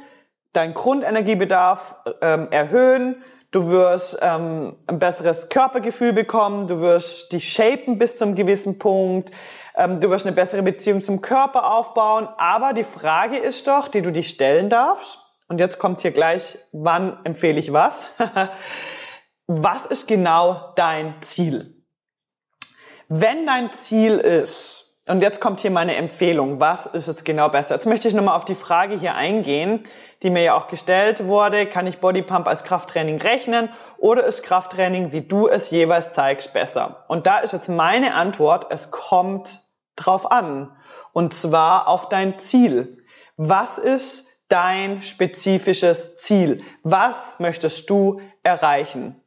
deinen 0.54 0.73
Grundenergiebedarf 0.73 1.97
ähm, 2.21 2.47
erhöhen, 2.51 3.21
du 3.51 3.67
wirst 3.67 4.17
ähm, 4.21 4.77
ein 4.88 4.97
besseres 4.97 5.49
Körpergefühl 5.49 6.13
bekommen, 6.13 6.67
du 6.67 6.80
wirst 6.80 7.34
dich 7.34 7.51
shapen 7.51 7.97
bis 7.97 8.17
zum 8.17 8.34
gewissen 8.34 8.80
Punkt, 8.80 9.32
ähm, 9.75 9.99
du 9.99 10.10
wirst 10.10 10.25
eine 10.25 10.34
bessere 10.34 10.63
Beziehung 10.63 11.01
zum 11.01 11.19
Körper 11.19 11.69
aufbauen. 11.69 12.30
Aber 12.38 12.71
die 12.71 12.86
Frage 12.86 13.36
ist 13.36 13.67
doch, 13.67 13.89
die 13.89 14.01
du 14.01 14.13
dich 14.13 14.30
stellen 14.30 14.69
darfst, 14.69 15.19
und 15.49 15.60
jetzt 15.60 15.80
kommt 15.80 15.99
hier 15.99 16.12
gleich, 16.12 16.58
wann 16.71 17.19
empfehle 17.25 17.60
ich 17.60 17.73
was? 17.73 18.08
was 19.47 19.86
ist 19.86 20.08
genau 20.08 20.71
dein 20.77 21.15
Ziel? 21.19 21.81
Wenn 23.13 23.45
dein 23.45 23.74
Ziel 23.74 24.19
ist, 24.19 24.97
und 25.10 25.21
jetzt 25.21 25.41
kommt 25.41 25.60
hier 25.60 25.69
meine 25.69 25.97
Empfehlung, 25.97 26.62
was 26.62 26.86
ist 26.86 27.10
jetzt 27.10 27.26
genau 27.26 27.50
besser? 27.50 27.76
Jetzt 27.76 27.86
möchte 27.86 28.08
ich 28.08 28.13
nochmal 28.13 28.38
auf 28.38 28.45
die 28.45 28.56
Frage 28.56 28.97
hier 28.97 29.15
eingehen, 29.15 29.84
die 30.24 30.30
mir 30.30 30.43
ja 30.43 30.56
auch 30.56 30.69
gestellt 30.69 31.26
wurde. 31.28 31.65
Kann 31.65 31.88
ich 31.88 31.97
Bodypump 31.97 32.47
als 32.47 32.63
Krafttraining 32.63 33.21
rechnen 33.21 33.67
oder 33.97 34.24
ist 34.24 34.43
Krafttraining, 34.43 35.12
wie 35.12 35.28
du 35.28 35.50
es 35.50 35.71
jeweils 35.71 36.13
zeigst, 36.13 36.54
besser? 36.54 37.04
Und 37.10 37.26
da 37.26 37.39
ist 37.39 37.52
jetzt 37.52 37.67
meine 37.67 38.13
Antwort, 38.13 38.67
es 38.69 38.91
kommt 38.91 39.60
drauf 39.97 40.32
an. 40.32 40.71
Und 41.12 41.34
zwar 41.34 41.89
auf 41.89 42.08
dein 42.08 42.39
Ziel. 42.39 43.04
Was 43.36 43.78
ist 43.78 44.30
dein 44.47 45.02
spezifisches 45.02 46.15
Ziel? 46.15 46.63
Was 46.84 47.34
möchtest 47.39 47.89
du 47.89 48.21
erreichen? 48.41 49.21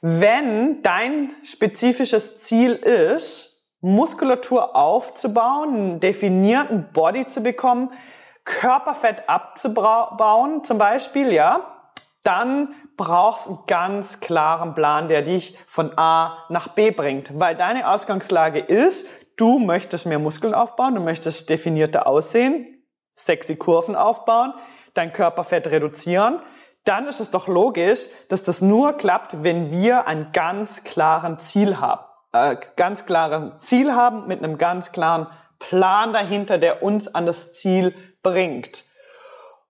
Wenn 0.00 0.82
dein 0.82 1.32
spezifisches 1.42 2.38
Ziel 2.38 2.72
ist, 2.72 3.66
Muskulatur 3.80 4.76
aufzubauen, 4.76 5.74
einen 5.74 6.00
definierten 6.00 6.92
Body 6.92 7.26
zu 7.26 7.42
bekommen, 7.42 7.90
Körperfett 8.44 9.28
abzubauen 9.28 10.64
zum 10.64 10.78
Beispiel, 10.78 11.32
ja, 11.32 11.92
dann 12.22 12.74
brauchst 12.96 13.46
du 13.46 13.50
einen 13.50 13.66
ganz 13.66 14.20
klaren 14.20 14.74
Plan, 14.74 15.08
der 15.08 15.22
dich 15.22 15.56
von 15.66 15.96
A 15.96 16.44
nach 16.48 16.68
B 16.68 16.90
bringt. 16.90 17.38
Weil 17.38 17.56
deine 17.56 17.88
Ausgangslage 17.88 18.58
ist, 18.58 19.06
du 19.36 19.58
möchtest 19.58 20.06
mehr 20.06 20.18
Muskeln 20.18 20.54
aufbauen, 20.54 20.94
du 20.94 21.00
möchtest 21.00 21.48
definierter 21.50 22.06
aussehen, 22.06 22.84
sexy 23.12 23.56
Kurven 23.56 23.96
aufbauen, 23.96 24.54
dein 24.94 25.12
Körperfett 25.12 25.70
reduzieren, 25.70 26.40
dann 26.84 27.06
ist 27.06 27.20
es 27.20 27.30
doch 27.30 27.48
logisch, 27.48 28.08
dass 28.28 28.42
das 28.42 28.62
nur 28.62 28.94
klappt, 28.94 29.42
wenn 29.42 29.70
wir 29.70 30.06
ein 30.06 30.30
ganz 30.32 30.84
klaren 30.84 31.38
Ziel 31.38 31.78
haben. 31.78 32.02
Äh, 32.32 32.56
ganz 32.76 33.06
klaren 33.06 33.58
Ziel 33.58 33.92
haben 33.94 34.26
mit 34.26 34.42
einem 34.42 34.58
ganz 34.58 34.92
klaren 34.92 35.26
Plan 35.58 36.12
dahinter, 36.12 36.58
der 36.58 36.82
uns 36.82 37.14
an 37.14 37.26
das 37.26 37.54
Ziel 37.54 37.94
bringt. 38.22 38.84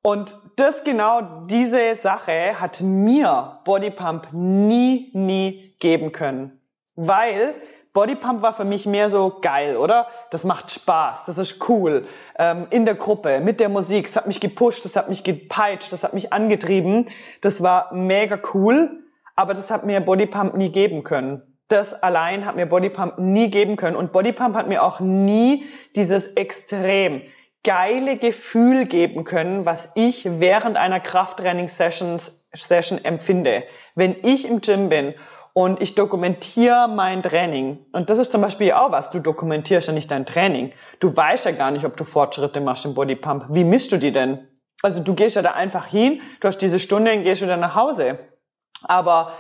Und 0.03 0.37
das 0.57 0.85
genau 0.85 1.45
diese 1.47 1.95
Sache 1.97 2.61
hat 2.61 2.81
mir 2.81 3.61
Bodypump 3.65 4.29
nie, 4.33 5.11
nie 5.13 5.77
geben 5.81 6.13
können. 6.13 6.61
Weil 6.95 7.55
Bodypump 7.93 8.43
war 8.43 8.53
für 8.53 8.65
mich 8.65 8.87
mehr 8.87 9.09
so 9.09 9.39
geil, 9.41 9.77
oder? 9.77 10.07
Das 10.31 10.45
macht 10.45 10.71
Spaß, 10.71 11.25
das 11.25 11.39
ist 11.39 11.69
cool. 11.69 12.07
Ähm, 12.39 12.67
in 12.71 12.85
der 12.85 12.95
Gruppe, 12.95 13.41
mit 13.41 13.61
der 13.61 13.69
Musik, 13.69 14.07
es 14.07 14.17
hat 14.17 14.27
mich 14.27 14.41
gepusht, 14.41 14.85
das 14.85 14.97
hat 14.97 15.09
mich 15.09 15.25
gepeitscht, 15.25 15.93
das 15.93 16.05
hat 16.05 16.15
mich 16.15 16.33
angetrieben. 16.33 17.07
Das 17.41 17.63
war 17.63 17.93
mega 17.93 18.39
cool, 18.55 19.03
aber 19.37 19.55
das 19.55 19.71
hat 19.71 19.85
mir 19.85 20.01
Bodypump 20.01 20.55
nie 20.55 20.71
geben 20.71 21.05
können. 21.05 21.43
Das 21.69 22.03
allein 22.03 22.47
hat 22.47 22.57
mir 22.57 22.67
Bodypump 22.67 23.19
nie 23.19 23.51
geben 23.51 23.77
können. 23.77 23.97
Und 23.97 24.13
Bodypump 24.13 24.55
hat 24.55 24.69
mir 24.69 24.83
auch 24.83 25.01
nie 25.01 25.65
dieses 25.97 26.27
extrem 26.35 27.23
geile 27.63 28.17
Gefühl 28.17 28.87
geben 28.87 29.25
können, 29.25 29.67
was 29.67 29.91
ich 29.95 30.41
während 30.41 30.77
einer 30.77 31.01
Krafttraining-Session 31.01 32.19
Session 32.55 33.05
empfinde. 33.05 33.65
Wenn 33.95 34.17
ich 34.23 34.49
im 34.49 34.61
Gym 34.61 34.89
bin 34.89 35.15
und 35.59 35.83
ich 35.83 35.97
dokumentiere 35.97 36.87
mein 36.87 37.21
Training. 37.21 37.85
Und 37.93 38.11
das 38.11 38.21
ist 38.21 38.31
zum 38.31 38.43
Beispiel 38.43 38.71
auch 38.71 38.93
was. 38.93 39.11
Du 39.11 39.19
dokumentierst 39.19 39.89
ja 39.89 39.93
nicht 39.93 40.09
dein 40.09 40.25
Training. 40.25 40.73
Du 41.01 41.17
weißt 41.17 41.47
ja 41.47 41.51
gar 41.51 41.73
nicht, 41.73 41.85
ob 41.85 41.97
du 41.97 42.05
Fortschritte 42.05 42.61
machst 42.61 42.85
im 42.85 42.95
Bodypump. 42.95 43.47
Wie 43.49 43.65
misst 43.65 43.91
du 43.91 43.97
die 43.97 44.13
denn? 44.13 44.47
Also 44.83 45.03
du 45.03 45.15
gehst 45.15 45.35
ja 45.35 45.43
da 45.43 45.55
einfach 45.55 45.87
hin, 45.87 46.23
du 46.39 46.47
hast 46.47 46.59
diese 46.59 46.79
Stunde 46.79 47.13
und 47.13 47.25
gehst 47.25 47.43
wieder 47.43 47.57
nach 47.57 47.75
Hause. 47.75 48.21
Aber 48.85 49.33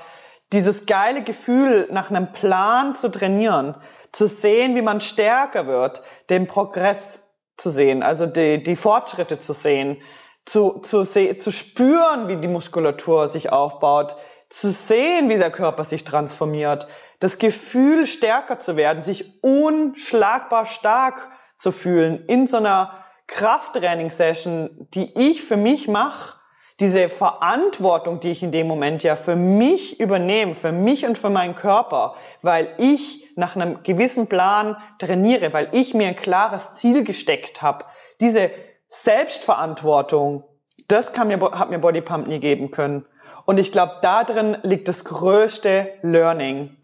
dieses 0.52 0.86
geile 0.86 1.22
Gefühl, 1.22 1.86
nach 1.92 2.10
einem 2.10 2.32
Plan 2.32 2.96
zu 2.96 3.12
trainieren, 3.12 3.76
zu 4.10 4.26
sehen, 4.26 4.74
wie 4.74 4.82
man 4.82 5.00
stärker 5.00 5.68
wird, 5.68 6.02
den 6.30 6.48
Progress 6.48 7.22
zu 7.56 7.70
sehen, 7.70 8.02
also 8.02 8.26
die, 8.26 8.60
die 8.60 8.74
Fortschritte 8.74 9.38
zu 9.38 9.52
sehen, 9.52 9.98
zu, 10.44 10.80
zu, 10.80 11.04
zu 11.04 11.52
spüren, 11.52 12.26
wie 12.26 12.38
die 12.38 12.48
Muskulatur 12.48 13.28
sich 13.28 13.52
aufbaut, 13.52 14.16
zu 14.48 14.70
sehen, 14.70 15.28
wie 15.28 15.36
der 15.36 15.50
Körper 15.50 15.84
sich 15.84 16.04
transformiert, 16.04 16.88
das 17.20 17.38
Gefühl 17.38 18.06
stärker 18.06 18.58
zu 18.58 18.76
werden, 18.76 19.02
sich 19.02 19.42
unschlagbar 19.42 20.66
stark 20.66 21.30
zu 21.56 21.72
fühlen 21.72 22.24
in 22.26 22.46
so 22.46 22.58
einer 22.58 22.92
Krafttraining-Session, 23.26 24.88
die 24.94 25.12
ich 25.18 25.42
für 25.42 25.56
mich 25.56 25.86
mache, 25.88 26.38
diese 26.80 27.08
Verantwortung, 27.08 28.20
die 28.20 28.30
ich 28.30 28.42
in 28.42 28.52
dem 28.52 28.68
Moment 28.68 29.02
ja 29.02 29.16
für 29.16 29.34
mich 29.34 29.98
übernehme, 29.98 30.54
für 30.54 30.70
mich 30.70 31.04
und 31.04 31.18
für 31.18 31.28
meinen 31.28 31.56
Körper, 31.56 32.14
weil 32.40 32.72
ich 32.78 33.32
nach 33.36 33.56
einem 33.56 33.82
gewissen 33.82 34.28
Plan 34.28 34.76
trainiere, 34.98 35.52
weil 35.52 35.68
ich 35.72 35.94
mir 35.94 36.06
ein 36.06 36.16
klares 36.16 36.74
Ziel 36.74 37.02
gesteckt 37.02 37.62
habe, 37.62 37.84
diese 38.20 38.50
Selbstverantwortung, 38.86 40.44
das 40.86 41.12
kann 41.12 41.28
mir, 41.28 41.40
hat 41.40 41.70
mir 41.70 41.80
Bodypump 41.80 42.28
nie 42.28 42.38
geben 42.38 42.70
können. 42.70 43.04
Und 43.48 43.56
ich 43.56 43.72
glaube, 43.72 43.96
da 44.02 44.24
drin 44.24 44.58
liegt 44.62 44.88
das 44.88 45.06
größte 45.06 45.90
Learning. 46.02 46.76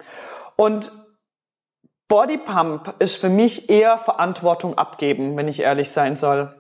Und 0.57 0.93
Body 2.09 2.39
Pump 2.39 2.95
ist 3.01 3.19
für 3.19 3.29
mich 3.29 3.69
eher 3.69 3.99
Verantwortung 3.99 4.79
abgeben, 4.79 5.37
wenn 5.37 5.47
ich 5.47 5.61
ehrlich 5.61 5.91
sein 5.91 6.17
soll. 6.17 6.55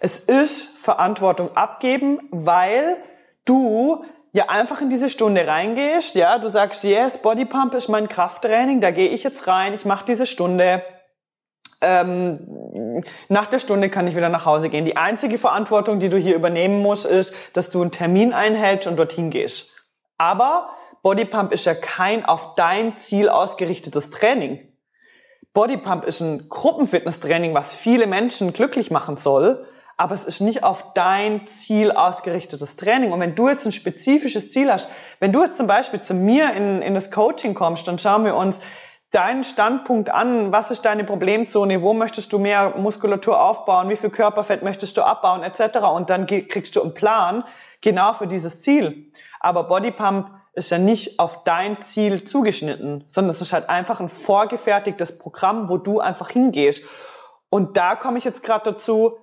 Es 0.00 0.18
ist 0.18 0.78
Verantwortung 0.78 1.58
abgeben, 1.58 2.20
weil 2.30 2.96
du 3.44 4.02
ja 4.32 4.48
einfach 4.48 4.80
in 4.80 4.88
diese 4.88 5.10
Stunde 5.10 5.46
reingehst, 5.46 6.14
ja, 6.14 6.38
du 6.38 6.48
sagst, 6.48 6.82
yes, 6.82 7.18
Body 7.18 7.44
Pump 7.44 7.74
ist 7.74 7.88
mein 7.88 8.08
Krafttraining, 8.08 8.80
da 8.80 8.90
gehe 8.92 9.10
ich 9.10 9.24
jetzt 9.24 9.46
rein, 9.46 9.74
ich 9.74 9.84
mache 9.84 10.06
diese 10.06 10.24
Stunde, 10.24 10.82
ähm, 11.80 13.02
nach 13.28 13.46
der 13.46 13.58
Stunde 13.58 13.88
kann 13.88 14.06
ich 14.06 14.16
wieder 14.16 14.28
nach 14.28 14.44
Hause 14.44 14.68
gehen. 14.68 14.84
Die 14.84 14.96
einzige 14.96 15.38
Verantwortung, 15.38 16.00
die 16.00 16.08
du 16.08 16.18
hier 16.18 16.34
übernehmen 16.34 16.80
musst, 16.82 17.06
ist, 17.06 17.34
dass 17.54 17.70
du 17.70 17.80
einen 17.80 17.90
Termin 17.90 18.32
einhältst 18.32 18.86
und 18.86 18.98
dorthin 18.98 19.30
gehst. 19.30 19.70
Aber 20.18 20.68
Bodypump 21.02 21.52
ist 21.52 21.64
ja 21.64 21.74
kein 21.74 22.24
auf 22.24 22.54
dein 22.54 22.96
Ziel 22.96 23.28
ausgerichtetes 23.28 24.10
Training. 24.10 24.60
Bodypump 25.52 26.04
ist 26.04 26.20
ein 26.20 26.48
Gruppenfitnesstraining, 26.48 27.54
was 27.54 27.74
viele 27.74 28.06
Menschen 28.06 28.52
glücklich 28.52 28.90
machen 28.90 29.16
soll, 29.16 29.66
aber 29.96 30.14
es 30.14 30.24
ist 30.24 30.40
nicht 30.40 30.62
auf 30.62 30.92
dein 30.94 31.46
Ziel 31.46 31.90
ausgerichtetes 31.90 32.76
Training. 32.76 33.12
Und 33.12 33.20
wenn 33.20 33.34
du 33.34 33.48
jetzt 33.48 33.66
ein 33.66 33.72
spezifisches 33.72 34.50
Ziel 34.50 34.70
hast, 34.70 34.90
wenn 35.18 35.32
du 35.32 35.42
jetzt 35.42 35.56
zum 35.56 35.66
Beispiel 35.66 36.00
zu 36.00 36.14
mir 36.14 36.52
in, 36.52 36.82
in 36.82 36.94
das 36.94 37.10
Coaching 37.10 37.54
kommst, 37.54 37.88
dann 37.88 37.98
schauen 37.98 38.24
wir 38.24 38.36
uns 38.36 38.60
deinen 39.10 39.42
Standpunkt 39.42 40.10
an, 40.10 40.52
was 40.52 40.70
ist 40.70 40.84
deine 40.84 41.04
Problemzone, 41.04 41.82
wo 41.82 41.92
möchtest 41.92 42.32
du 42.32 42.38
mehr 42.38 42.74
Muskulatur 42.76 43.40
aufbauen, 43.40 43.88
wie 43.88 43.96
viel 43.96 44.10
Körperfett 44.10 44.62
möchtest 44.62 44.96
du 44.96 45.02
abbauen, 45.02 45.42
etc. 45.42 45.78
Und 45.92 46.10
dann 46.10 46.26
kriegst 46.26 46.76
du 46.76 46.82
einen 46.82 46.94
Plan 46.94 47.44
genau 47.80 48.12
für 48.14 48.26
dieses 48.26 48.60
Ziel. 48.60 49.10
Aber 49.40 49.64
Bodypump 49.64 50.30
ist 50.52 50.70
ja 50.70 50.78
nicht 50.78 51.18
auf 51.18 51.44
dein 51.44 51.80
Ziel 51.82 52.24
zugeschnitten, 52.24 53.04
sondern 53.06 53.30
es 53.30 53.40
ist 53.40 53.52
halt 53.52 53.68
einfach 53.68 54.00
ein 54.00 54.08
vorgefertigtes 54.08 55.18
Programm, 55.18 55.68
wo 55.68 55.76
du 55.76 56.00
einfach 56.00 56.30
hingehst. 56.30 56.84
Und 57.50 57.76
da 57.76 57.96
komme 57.96 58.18
ich 58.18 58.24
jetzt 58.24 58.44
gerade 58.44 58.72
dazu, 58.72 59.16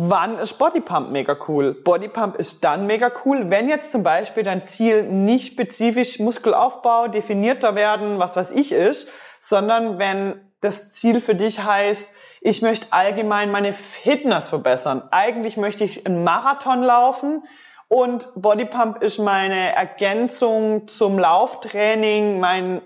Wann 0.00 0.38
ist 0.38 0.58
Bodypump 0.58 1.10
mega 1.10 1.36
cool? 1.48 1.74
Bodypump 1.74 2.36
ist 2.36 2.62
dann 2.62 2.86
mega 2.86 3.10
cool, 3.24 3.50
wenn 3.50 3.68
jetzt 3.68 3.90
zum 3.90 4.04
Beispiel 4.04 4.44
dein 4.44 4.64
Ziel 4.64 5.02
nicht 5.02 5.54
spezifisch 5.54 6.20
Muskelaufbau, 6.20 7.08
definierter 7.08 7.74
werden, 7.74 8.20
was 8.20 8.36
weiß 8.36 8.52
ich 8.52 8.70
ist, 8.70 9.10
sondern 9.40 9.98
wenn 9.98 10.40
das 10.60 10.92
Ziel 10.92 11.20
für 11.20 11.34
dich 11.34 11.64
heißt, 11.64 12.06
ich 12.40 12.62
möchte 12.62 12.92
allgemein 12.92 13.50
meine 13.50 13.72
Fitness 13.72 14.48
verbessern. 14.50 15.02
Eigentlich 15.10 15.56
möchte 15.56 15.82
ich 15.82 16.06
einen 16.06 16.22
Marathon 16.22 16.84
laufen 16.84 17.42
und 17.88 18.28
Bodypump 18.36 19.02
ist 19.02 19.18
meine 19.18 19.74
Ergänzung 19.74 20.86
zum 20.86 21.18
Lauftraining, 21.18 22.38
mein 22.38 22.82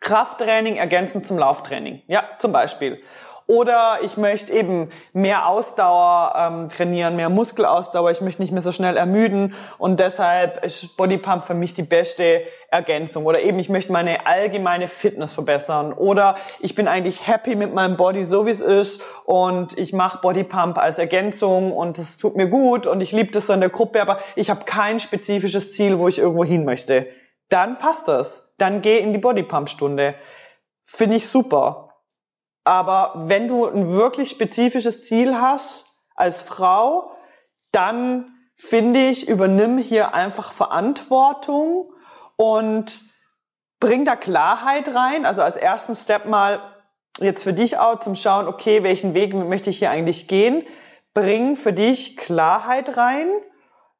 Krafttraining 0.00 0.76
ergänzend 0.76 1.26
zum 1.26 1.38
Lauftraining. 1.38 2.02
Ja, 2.06 2.24
zum 2.38 2.52
Beispiel. 2.52 3.02
Oder 3.50 4.00
ich 4.02 4.18
möchte 4.18 4.52
eben 4.52 4.90
mehr 5.14 5.48
Ausdauer 5.48 6.34
ähm, 6.36 6.68
trainieren, 6.68 7.16
mehr 7.16 7.30
Muskelausdauer. 7.30 8.10
Ich 8.10 8.20
möchte 8.20 8.42
nicht 8.42 8.52
mehr 8.52 8.60
so 8.60 8.72
schnell 8.72 8.98
ermüden 8.98 9.54
und 9.78 10.00
deshalb 10.00 10.62
ist 10.62 10.98
Bodypump 10.98 11.42
für 11.44 11.54
mich 11.54 11.72
die 11.72 11.82
beste 11.82 12.42
Ergänzung. 12.70 13.24
Oder 13.24 13.40
eben 13.40 13.58
ich 13.58 13.70
möchte 13.70 13.90
meine 13.90 14.26
allgemeine 14.26 14.86
Fitness 14.86 15.32
verbessern. 15.32 15.94
Oder 15.94 16.36
ich 16.60 16.74
bin 16.74 16.88
eigentlich 16.88 17.26
happy 17.26 17.56
mit 17.56 17.72
meinem 17.72 17.96
Body 17.96 18.22
so 18.22 18.44
wie 18.44 18.50
es 18.50 18.60
ist 18.60 19.00
und 19.24 19.78
ich 19.78 19.94
mache 19.94 20.18
Bodypump 20.20 20.76
als 20.76 20.98
Ergänzung 20.98 21.72
und 21.72 21.98
es 21.98 22.18
tut 22.18 22.36
mir 22.36 22.48
gut 22.48 22.86
und 22.86 23.00
ich 23.00 23.12
liebe 23.12 23.32
das 23.32 23.46
so 23.46 23.54
in 23.54 23.60
der 23.60 23.70
Gruppe, 23.70 24.02
aber 24.02 24.18
ich 24.36 24.50
habe 24.50 24.66
kein 24.66 25.00
spezifisches 25.00 25.72
Ziel, 25.72 25.98
wo 25.98 26.06
ich 26.06 26.18
irgendwo 26.18 26.44
hin 26.44 26.66
möchte. 26.66 27.06
Dann 27.48 27.78
passt 27.78 28.08
das. 28.08 28.52
Dann 28.58 28.82
geh 28.82 28.98
in 28.98 29.14
die 29.14 29.18
Bodypump-Stunde. 29.18 30.16
Finde 30.84 31.16
ich 31.16 31.28
super. 31.28 31.87
Aber 32.68 33.14
wenn 33.14 33.48
du 33.48 33.64
ein 33.64 33.88
wirklich 33.88 34.28
spezifisches 34.28 35.02
Ziel 35.02 35.40
hast 35.40 35.86
als 36.14 36.42
Frau, 36.42 37.10
dann 37.72 38.30
finde 38.56 39.06
ich, 39.06 39.26
übernimm 39.26 39.78
hier 39.78 40.12
einfach 40.12 40.52
Verantwortung 40.52 41.90
und 42.36 43.00
bring 43.80 44.04
da 44.04 44.16
Klarheit 44.16 44.94
rein. 44.94 45.24
Also 45.24 45.40
als 45.40 45.56
ersten 45.56 45.94
Step 45.94 46.26
mal 46.26 46.60
jetzt 47.18 47.44
für 47.44 47.54
dich 47.54 47.78
auch 47.78 48.00
zum 48.00 48.14
Schauen, 48.14 48.46
okay, 48.46 48.82
welchen 48.82 49.14
Weg 49.14 49.32
möchte 49.32 49.70
ich 49.70 49.78
hier 49.78 49.90
eigentlich 49.90 50.28
gehen? 50.28 50.62
Bring 51.14 51.56
für 51.56 51.72
dich 51.72 52.18
Klarheit 52.18 52.98
rein. 52.98 53.28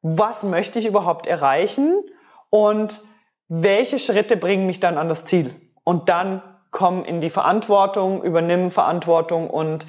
Was 0.03 0.43
möchte 0.43 0.77
ich 0.77 0.85
überhaupt 0.85 1.25
erreichen? 1.25 2.03
Und 2.51 3.01
welche 3.47 3.97
Schritte 3.97 4.37
bringen 4.37 4.67
mich 4.67 4.79
dann 4.79 4.99
an 4.99 5.09
das 5.09 5.25
Ziel? 5.25 5.59
Und 5.83 6.07
dann 6.07 6.43
komm 6.71 7.03
in 7.03 7.21
die 7.21 7.29
Verantwortung, 7.29 8.23
übernimm 8.23 8.71
Verantwortung 8.71 9.49
und 9.49 9.87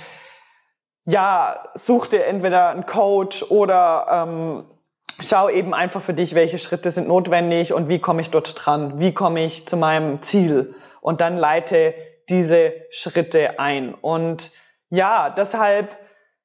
ja, 1.04 1.68
such 1.74 2.06
dir 2.08 2.26
entweder 2.26 2.70
einen 2.70 2.86
Coach 2.86 3.42
oder 3.50 4.06
ähm, 4.10 4.64
schau 5.20 5.48
eben 5.48 5.74
einfach 5.74 6.00
für 6.02 6.14
dich, 6.14 6.34
welche 6.34 6.58
Schritte 6.58 6.90
sind 6.90 7.08
notwendig 7.08 7.72
und 7.72 7.88
wie 7.88 7.98
komme 7.98 8.20
ich 8.20 8.30
dort 8.30 8.54
dran, 8.54 9.00
wie 9.00 9.12
komme 9.12 9.44
ich 9.44 9.66
zu 9.66 9.76
meinem 9.76 10.22
Ziel 10.22 10.74
und 11.00 11.20
dann 11.20 11.36
leite 11.36 11.94
diese 12.28 12.72
Schritte 12.90 13.58
ein. 13.58 13.94
Und 13.94 14.52
ja, 14.88 15.30
deshalb 15.30 15.96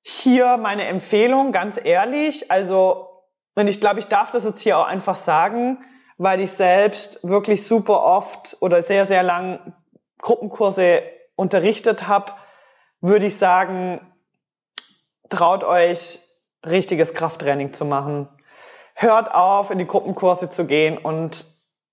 hier 0.02 0.58
meine 0.58 0.86
Empfehlung, 0.86 1.52
ganz 1.52 1.80
ehrlich, 1.84 2.52
also, 2.52 3.08
und 3.56 3.68
ich 3.68 3.80
glaube, 3.80 4.00
ich 4.00 4.08
darf 4.08 4.32
das 4.32 4.44
jetzt 4.44 4.62
hier 4.62 4.78
auch 4.78 4.86
einfach 4.86 5.16
sagen, 5.16 5.84
weil 6.18 6.42
ich 6.42 6.52
selbst 6.52 7.28
wirklich 7.28 7.66
super 7.66 8.04
oft 8.04 8.58
oder 8.62 8.82
sehr, 8.82 9.06
sehr 9.06 9.24
lang 9.24 9.74
Gruppenkurse 10.26 11.04
unterrichtet 11.36 12.08
habe, 12.08 12.32
würde 13.00 13.28
ich 13.28 13.38
sagen, 13.38 14.02
traut 15.30 15.64
euch, 15.64 16.20
richtiges 16.66 17.14
Krafttraining 17.14 17.74
zu 17.74 17.86
machen. 17.86 18.28
Hört 18.96 19.36
auf, 19.36 19.70
in 19.70 19.78
die 19.78 19.86
Gruppenkurse 19.86 20.50
zu 20.50 20.66
gehen 20.66 20.98
und 20.98 21.46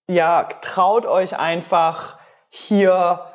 ja, 0.09 0.45
traut 0.62 1.05
euch 1.05 1.38
einfach 1.38 2.18
hier 2.49 3.27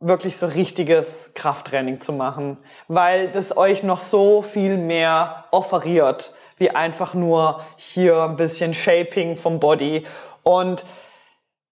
wirklich 0.00 0.38
so 0.38 0.46
richtiges 0.46 1.32
Krafttraining 1.34 2.00
zu 2.00 2.14
machen, 2.14 2.56
weil 2.88 3.28
das 3.30 3.58
euch 3.58 3.82
noch 3.82 4.00
so 4.00 4.40
viel 4.40 4.78
mehr 4.78 5.44
offeriert, 5.50 6.32
wie 6.56 6.70
einfach 6.70 7.12
nur 7.12 7.62
hier 7.76 8.22
ein 8.22 8.36
bisschen 8.36 8.72
Shaping 8.72 9.36
vom 9.36 9.60
Body. 9.60 10.06
Und 10.42 10.86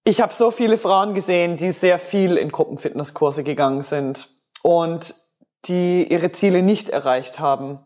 ich 0.04 0.20
habe 0.20 0.32
so 0.32 0.50
viele 0.50 0.76
Frauen 0.76 1.14
gesehen, 1.14 1.56
die 1.56 1.72
sehr 1.72 1.98
viel 1.98 2.36
in 2.36 2.50
Gruppenfitnesskurse 2.50 3.42
gegangen 3.42 3.82
sind 3.82 4.28
und 4.62 5.14
die 5.64 6.06
ihre 6.12 6.30
Ziele 6.30 6.62
nicht 6.62 6.90
erreicht 6.90 7.40
haben 7.40 7.78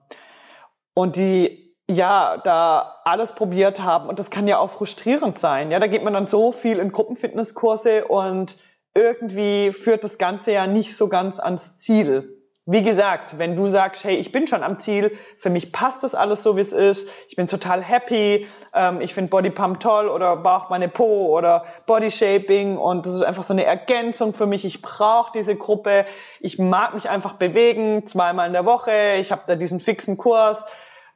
und 0.94 1.16
die 1.16 1.68
ja, 1.90 2.36
da 2.44 3.00
alles 3.04 3.32
probiert 3.32 3.80
haben 3.80 4.08
und 4.08 4.18
das 4.18 4.30
kann 4.30 4.46
ja 4.46 4.58
auch 4.58 4.68
frustrierend 4.68 5.38
sein. 5.38 5.70
Ja, 5.70 5.78
da 5.80 5.86
geht 5.86 6.04
man 6.04 6.12
dann 6.12 6.26
so 6.26 6.52
viel 6.52 6.78
in 6.78 6.92
Gruppenfitnesskurse 6.92 8.06
und 8.06 8.58
irgendwie 8.94 9.72
führt 9.72 10.04
das 10.04 10.18
Ganze 10.18 10.52
ja 10.52 10.66
nicht 10.66 10.96
so 10.96 11.08
ganz 11.08 11.38
ans 11.38 11.76
Ziel. 11.76 12.37
Wie 12.70 12.82
gesagt, 12.82 13.38
wenn 13.38 13.56
du 13.56 13.66
sagst, 13.68 14.04
hey, 14.04 14.16
ich 14.16 14.30
bin 14.30 14.46
schon 14.46 14.62
am 14.62 14.78
Ziel, 14.78 15.16
für 15.38 15.48
mich 15.48 15.72
passt 15.72 16.02
das 16.02 16.14
alles 16.14 16.42
so, 16.42 16.54
wie 16.58 16.60
es 16.60 16.74
ist, 16.74 17.08
ich 17.26 17.34
bin 17.34 17.48
total 17.48 17.82
happy, 17.82 18.46
ähm, 18.74 19.00
ich 19.00 19.14
finde 19.14 19.30
Bodypump 19.30 19.80
toll 19.80 20.06
oder 20.06 20.36
Bauch 20.36 20.68
meine 20.68 20.90
Po 20.90 21.34
oder 21.34 21.64
Body 21.86 22.10
Shaping 22.10 22.76
und 22.76 23.06
das 23.06 23.14
ist 23.14 23.22
einfach 23.22 23.42
so 23.42 23.54
eine 23.54 23.64
Ergänzung 23.64 24.34
für 24.34 24.44
mich. 24.44 24.66
Ich 24.66 24.82
brauche 24.82 25.32
diese 25.32 25.56
Gruppe, 25.56 26.04
ich 26.40 26.58
mag 26.58 26.92
mich 26.92 27.08
einfach 27.08 27.36
bewegen, 27.36 28.04
zweimal 28.04 28.48
in 28.48 28.52
der 28.52 28.66
Woche, 28.66 29.14
ich 29.18 29.32
habe 29.32 29.44
da 29.46 29.56
diesen 29.56 29.80
fixen 29.80 30.18
Kurs, 30.18 30.66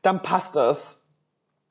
dann 0.01 0.23
passt 0.23 0.57
das. 0.57 1.11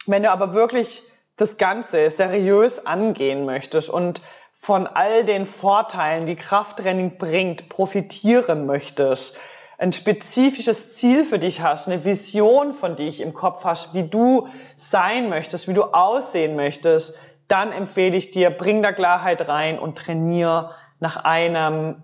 Wenn 0.06 0.22
du 0.22 0.30
aber 0.30 0.54
wirklich 0.54 1.02
das 1.38 1.58
Ganze 1.58 2.08
seriös 2.12 2.86
angehen 2.86 3.48
möchtest 3.48 3.89
und 3.89 4.22
von 4.54 4.86
all 4.86 5.26
den 5.26 5.48
Vorteilen, 5.48 6.28
die 6.28 6.36
Krafttraining 6.36 7.17
bringt, 7.17 7.67
profitieren 7.67 8.67
möchtest, 8.67 9.39
ein 9.82 9.91
spezifisches 9.94 10.94
Ziel 10.94 11.26
für 11.26 11.39
dich 11.39 11.62
hast, 11.62 11.88
eine 11.88 12.06
Vision 12.06 12.76
von 12.76 12.96
dich 12.96 13.20
im 13.20 13.34
Kopf 13.34 13.63
hast, 13.63 13.96
wie 13.96 14.04
du 14.04 14.48
sein 14.76 15.28
möchtest, 15.28 15.67
wie 15.67 15.74
du 15.74 15.86
aussehen 15.86 16.56
möchtest, 16.56 17.17
dann 17.48 17.72
empfehle 17.72 18.15
ich 18.15 18.30
dir, 18.30 18.52
bring 18.52 18.84
da 18.84 18.91
Klarheit 18.91 19.50
rein 19.50 19.80
und 19.80 19.98
trainier 19.98 20.70
nach 21.00 21.26
einem 21.26 22.04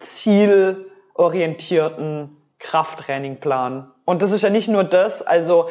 zielorientierten 0.00 2.36
Krafttrainingplan. 2.58 3.90
Und 4.04 4.20
das 4.20 4.30
ist 4.30 4.42
ja 4.42 4.50
nicht 4.50 4.68
nur 4.68 4.84
das, 4.84 5.22
also 5.22 5.70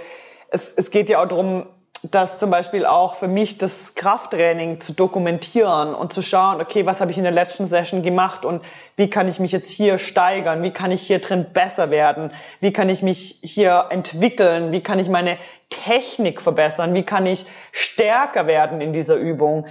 es, 0.50 0.74
es 0.76 0.90
geht 0.90 1.08
ja 1.08 1.22
auch 1.22 1.28
darum, 1.28 1.68
dass 2.12 2.38
zum 2.38 2.50
Beispiel 2.50 2.86
auch 2.86 3.16
für 3.16 3.30
mich 3.30 3.58
das 3.58 3.96
Krafttraining 3.96 4.82
zu 4.82 4.92
dokumentieren 4.92 5.96
und 5.96 6.12
zu 6.12 6.22
schauen, 6.22 6.60
okay, 6.60 6.86
was 6.86 7.00
habe 7.00 7.12
ich 7.12 7.18
in 7.18 7.24
der 7.24 7.32
letzten 7.32 7.66
Session 7.66 8.04
gemacht 8.04 8.46
und 8.46 8.62
wie 8.98 9.10
kann 9.10 9.30
ich 9.30 9.40
mich 9.40 9.54
jetzt 9.54 9.70
hier 9.70 9.98
steigern, 9.98 10.64
wie 10.64 10.72
kann 10.72 10.92
ich 10.92 11.02
hier 11.02 11.20
drin 11.20 11.48
besser 11.54 11.92
werden, 11.92 12.32
wie 12.60 12.74
kann 12.74 12.90
ich 12.90 13.04
mich 13.04 13.40
hier 13.42 13.86
entwickeln, 13.90 14.74
wie 14.74 14.82
kann 14.82 15.00
ich 15.00 15.08
meine 15.08 15.38
Technik 15.70 16.42
verbessern, 16.42 16.94
wie 16.94 17.04
kann 17.04 17.26
ich 17.26 17.46
stärker 17.72 18.48
werden 18.48 18.82
in 18.82 18.92
dieser 18.92 19.16
Übung. 19.16 19.66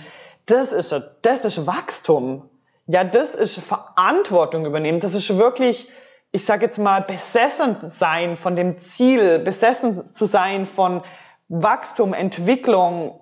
Das 0.47 0.73
ist, 0.73 0.95
das 1.21 1.45
ist 1.45 1.67
Wachstum. 1.67 2.49
Ja, 2.87 3.05
das 3.05 3.35
ist 3.35 3.61
Verantwortung 3.61 4.65
übernehmen. 4.65 5.01
Das 5.01 5.13
ist 5.15 5.37
wirklich, 5.37 5.89
ich 6.33 6.45
sage 6.47 6.65
jetzt 6.65 6.79
mal, 6.79 7.03
besessen 7.03 7.77
sein 7.91 8.37
von 8.37 8.57
dem 8.57 8.79
Ziel, 8.79 9.39
besessen 9.39 10.13
zu 10.15 10.25
sein 10.25 10.65
von 10.65 11.03
Wachstum, 11.49 12.15
Entwicklung 12.15 13.21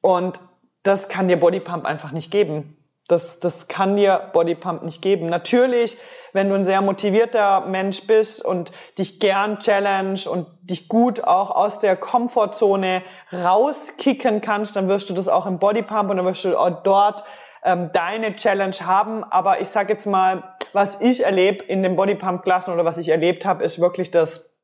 und 0.00 0.40
das 0.82 1.08
kann 1.08 1.28
dir 1.28 1.38
Bodypump 1.38 1.86
einfach 1.86 2.12
nicht 2.12 2.30
geben. 2.30 2.76
Das, 3.08 3.38
das 3.38 3.68
kann 3.68 3.96
dir 3.96 4.30
Bodypump 4.32 4.82
nicht 4.82 5.02
geben. 5.02 5.26
Natürlich, 5.26 5.98
wenn 6.32 6.48
du 6.48 6.54
ein 6.54 6.64
sehr 6.64 6.80
motivierter 6.80 7.62
Mensch 7.66 8.06
bist 8.06 8.42
und 8.42 8.72
dich 8.98 9.20
gern 9.20 9.58
challenge 9.58 10.20
und 10.30 10.46
dich 10.62 10.88
gut 10.88 11.22
auch 11.22 11.50
aus 11.50 11.80
der 11.80 11.96
Komfortzone 11.96 13.02
rauskicken 13.30 14.40
kannst, 14.40 14.76
dann 14.76 14.88
wirst 14.88 15.10
du 15.10 15.14
das 15.14 15.28
auch 15.28 15.46
im 15.46 15.58
Bodypump 15.58 16.08
und 16.10 16.16
dann 16.16 16.24
wirst 16.24 16.44
du 16.44 16.58
auch 16.58 16.82
dort 16.82 17.24
ähm, 17.62 17.90
deine 17.92 18.36
Challenge 18.36 18.76
haben. 18.82 19.22
Aber 19.24 19.60
ich 19.60 19.68
sage 19.68 19.92
jetzt 19.92 20.06
mal, 20.06 20.56
was 20.72 21.00
ich 21.02 21.24
erlebe 21.24 21.62
in 21.64 21.82
den 21.82 21.96
Bodypump-Klassen 21.96 22.72
oder 22.72 22.86
was 22.86 22.96
ich 22.96 23.10
erlebt 23.10 23.44
habe, 23.44 23.64
ist 23.64 23.80
wirklich, 23.80 24.10
dass 24.10 24.54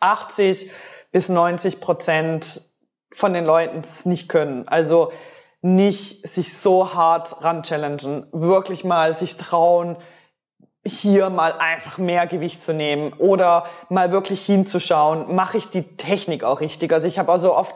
80 0.00 0.70
bis 1.12 1.28
90 1.28 1.80
Prozent 1.80 2.62
von 3.12 3.32
den 3.32 3.44
Leuten 3.44 3.80
es 3.80 4.06
nicht 4.06 4.28
können. 4.28 4.68
Also 4.68 5.12
nicht 5.62 6.26
sich 6.26 6.56
so 6.56 6.94
hart 6.94 7.44
ran 7.44 7.62
challengen, 7.62 8.26
wirklich 8.32 8.84
mal 8.84 9.14
sich 9.14 9.36
trauen, 9.36 9.96
hier 10.84 11.28
mal 11.28 11.52
einfach 11.58 11.98
mehr 11.98 12.26
Gewicht 12.26 12.62
zu 12.62 12.72
nehmen 12.72 13.12
oder 13.12 13.66
mal 13.90 14.12
wirklich 14.12 14.44
hinzuschauen, 14.46 15.34
mache 15.34 15.58
ich 15.58 15.68
die 15.68 15.96
Technik 15.96 16.42
auch 16.42 16.60
richtig. 16.60 16.92
Also 16.92 17.06
ich 17.06 17.18
habe 17.18 17.30
also 17.32 17.54
oft 17.54 17.74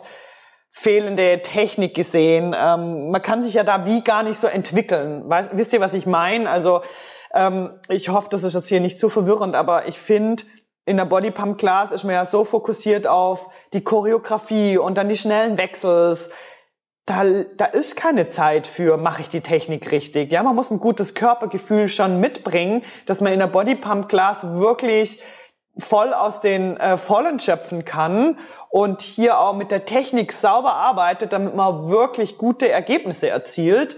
fehlende 0.71 1.43
Technik 1.43 1.95
gesehen. 1.95 2.57
Ähm, 2.59 3.11
man 3.11 3.23
kann 3.23 3.43
sich 3.43 3.55
ja 3.55 3.63
da 3.63 3.85
wie 3.87 4.03
gar 4.03 4.23
nicht 4.23 4.39
so 4.39 4.47
entwickeln. 4.47 5.29
Weißt, 5.29 5.51
wisst 5.55 5.73
ihr, 5.73 5.81
was 5.81 5.95
ich 5.95 6.07
meine? 6.07 6.49
Also 6.49 6.81
ähm, 7.35 7.79
ich 7.89 8.09
hoffe, 8.09 8.29
das 8.31 8.43
ist 8.43 8.55
jetzt 8.55 8.69
hier 8.69 8.81
nicht 8.81 8.99
zu 8.99 9.11
verwirrend, 9.11 9.55
aber 9.55 9.87
ich 9.87 9.99
finde, 9.99 10.43
in 10.87 10.97
der 10.97 11.07
Bodypump 11.07 11.59
Class 11.59 11.93
ist 11.93 12.05
man 12.05 12.15
ja 12.15 12.27
so 12.27 12.45
fokussiert 12.45 13.07
auf 13.07 13.49
die 13.73 13.83
Choreografie 13.83 14.79
und 14.79 14.99
dann 14.99 15.09
die 15.09 15.17
schnellen 15.17 15.57
Wechsels. 15.57 16.31
Da, 17.07 17.23
da 17.57 17.67
ist 17.67 17.97
keine 17.97 18.29
Zeit 18.29 18.67
für, 18.67 18.97
mache 18.97 19.23
ich 19.23 19.29
die 19.29 19.43
Technik 19.43 19.93
richtig. 19.93 20.33
Ja, 20.33 20.43
man 20.43 20.55
muss 20.55 20.71
ein 20.71 20.81
gutes 20.81 21.15
Körpergefühl 21.15 21.89
schon 21.89 22.21
mitbringen, 22.21 22.83
dass 23.07 23.21
man 23.21 23.33
in 23.33 23.39
der 23.39 23.47
Bodypump 23.47 24.09
Class 24.09 24.57
wirklich 24.57 25.21
voll 25.77 26.13
aus 26.13 26.41
den 26.41 26.77
äh, 26.77 26.97
Vollen 26.97 27.41
schöpfen 27.41 27.85
kann 27.85 28.39
und 28.71 29.01
hier 29.01 29.39
auch 29.41 29.55
mit 29.55 29.71
der 29.71 29.85
Technik 29.85 30.33
sauber 30.33 30.75
arbeitet, 30.75 31.33
damit 31.33 31.55
man 31.55 31.89
wirklich 31.89 32.39
gute 32.39 32.69
Ergebnisse 32.69 33.29
erzielt. 33.29 33.97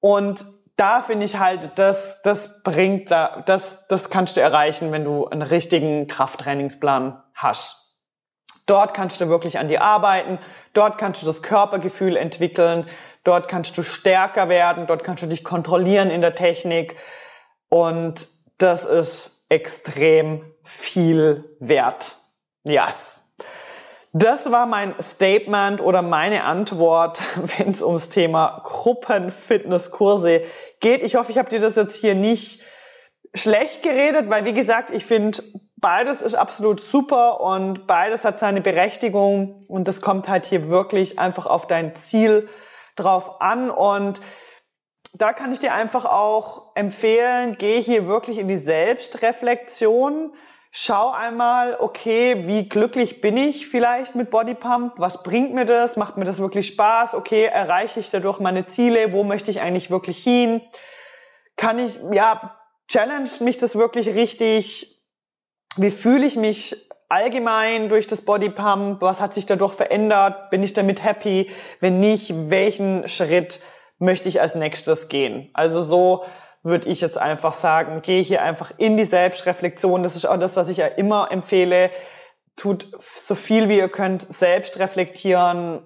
Und 0.00 0.46
da 0.78 1.02
finde 1.02 1.26
ich 1.26 1.38
halt, 1.38 1.72
das, 1.74 2.22
das 2.22 2.62
bringt, 2.62 3.10
das, 3.10 3.88
das 3.88 4.10
kannst 4.10 4.36
du 4.36 4.40
erreichen, 4.40 4.92
wenn 4.92 5.04
du 5.04 5.26
einen 5.26 5.42
richtigen 5.42 6.06
Krafttrainingsplan 6.06 7.20
hast. 7.34 7.96
Dort 8.64 8.94
kannst 8.94 9.20
du 9.20 9.28
wirklich 9.28 9.58
an 9.58 9.66
dir 9.66 9.82
arbeiten, 9.82 10.38
dort 10.74 10.96
kannst 10.96 11.22
du 11.22 11.26
das 11.26 11.42
Körpergefühl 11.42 12.16
entwickeln, 12.16 12.86
dort 13.24 13.48
kannst 13.48 13.76
du 13.76 13.82
stärker 13.82 14.48
werden, 14.48 14.86
dort 14.86 15.02
kannst 15.02 15.22
du 15.22 15.26
dich 15.26 15.42
kontrollieren 15.42 16.10
in 16.10 16.20
der 16.20 16.36
Technik 16.36 16.96
und 17.68 18.28
das 18.58 18.84
ist 18.84 19.46
extrem 19.48 20.44
viel 20.62 21.56
wert. 21.58 22.16
Yes. 22.62 23.27
Das 24.12 24.50
war 24.50 24.66
mein 24.66 24.94
Statement 25.00 25.80
oder 25.80 26.02
meine 26.02 26.44
Antwort, 26.44 27.20
wenn 27.58 27.70
es 27.70 27.82
ums 27.82 28.08
Thema 28.08 28.62
Gruppenfitnesskurse 28.64 30.42
geht. 30.80 31.02
Ich 31.02 31.16
hoffe, 31.16 31.32
ich 31.32 31.38
habe 31.38 31.50
dir 31.50 31.60
das 31.60 31.76
jetzt 31.76 31.96
hier 31.96 32.14
nicht 32.14 32.62
schlecht 33.34 33.82
geredet, 33.82 34.30
weil 34.30 34.44
wie 34.44 34.54
gesagt, 34.54 34.90
ich 34.90 35.04
finde, 35.04 35.42
beides 35.76 36.22
ist 36.22 36.34
absolut 36.34 36.80
super 36.80 37.40
und 37.40 37.86
beides 37.86 38.24
hat 38.24 38.38
seine 38.38 38.62
Berechtigung 38.62 39.60
und 39.68 39.86
das 39.86 40.00
kommt 40.00 40.28
halt 40.28 40.46
hier 40.46 40.70
wirklich 40.70 41.18
einfach 41.18 41.46
auf 41.46 41.66
dein 41.66 41.94
Ziel 41.94 42.48
drauf 42.96 43.40
an 43.40 43.70
und 43.70 44.20
da 45.14 45.32
kann 45.32 45.52
ich 45.52 45.60
dir 45.60 45.74
einfach 45.74 46.04
auch 46.04 46.74
empfehlen, 46.74 47.56
geh 47.58 47.80
hier 47.80 48.06
wirklich 48.06 48.38
in 48.38 48.48
die 48.48 48.56
Selbstreflexion 48.56 50.32
schau 50.70 51.10
einmal, 51.10 51.76
okay, 51.78 52.46
wie 52.46 52.68
glücklich 52.68 53.20
bin 53.20 53.36
ich 53.36 53.68
vielleicht 53.68 54.14
mit 54.14 54.30
Bodypump? 54.30 54.98
Was 54.98 55.22
bringt 55.22 55.54
mir 55.54 55.64
das? 55.64 55.96
Macht 55.96 56.16
mir 56.16 56.24
das 56.24 56.38
wirklich 56.38 56.66
Spaß? 56.68 57.14
Okay, 57.14 57.44
erreiche 57.44 58.00
ich 58.00 58.10
dadurch 58.10 58.40
meine 58.40 58.66
Ziele? 58.66 59.12
Wo 59.12 59.24
möchte 59.24 59.50
ich 59.50 59.60
eigentlich 59.60 59.90
wirklich 59.90 60.22
hin? 60.22 60.60
Kann 61.56 61.78
ich, 61.78 61.98
ja, 62.12 62.56
challenge 62.88 63.30
mich 63.40 63.56
das 63.56 63.76
wirklich 63.76 64.08
richtig? 64.10 65.04
Wie 65.76 65.90
fühle 65.90 66.26
ich 66.26 66.36
mich 66.36 66.88
allgemein 67.08 67.88
durch 67.88 68.06
das 68.06 68.22
Bodypump? 68.22 69.00
Was 69.00 69.20
hat 69.20 69.34
sich 69.34 69.46
dadurch 69.46 69.72
verändert? 69.72 70.50
Bin 70.50 70.62
ich 70.62 70.72
damit 70.72 71.02
happy? 71.02 71.50
Wenn 71.80 72.00
nicht, 72.00 72.32
welchen 72.50 73.08
Schritt 73.08 73.60
möchte 73.98 74.28
ich 74.28 74.40
als 74.40 74.54
nächstes 74.54 75.08
gehen? 75.08 75.50
Also 75.54 75.82
so, 75.82 76.24
würde 76.62 76.88
ich 76.88 77.00
jetzt 77.00 77.18
einfach 77.18 77.54
sagen, 77.54 78.02
gehe 78.02 78.22
hier 78.22 78.42
einfach 78.42 78.72
in 78.76 78.96
die 78.96 79.04
Selbstreflexion. 79.04 80.02
Das 80.02 80.16
ist 80.16 80.26
auch 80.26 80.38
das, 80.38 80.56
was 80.56 80.68
ich 80.68 80.78
ja 80.78 80.86
immer 80.86 81.30
empfehle. 81.30 81.90
Tut 82.56 82.90
so 83.00 83.34
viel 83.34 83.68
wie 83.68 83.78
ihr 83.78 83.88
könnt 83.88 84.32
selbst 84.32 84.78
reflektieren. 84.78 85.82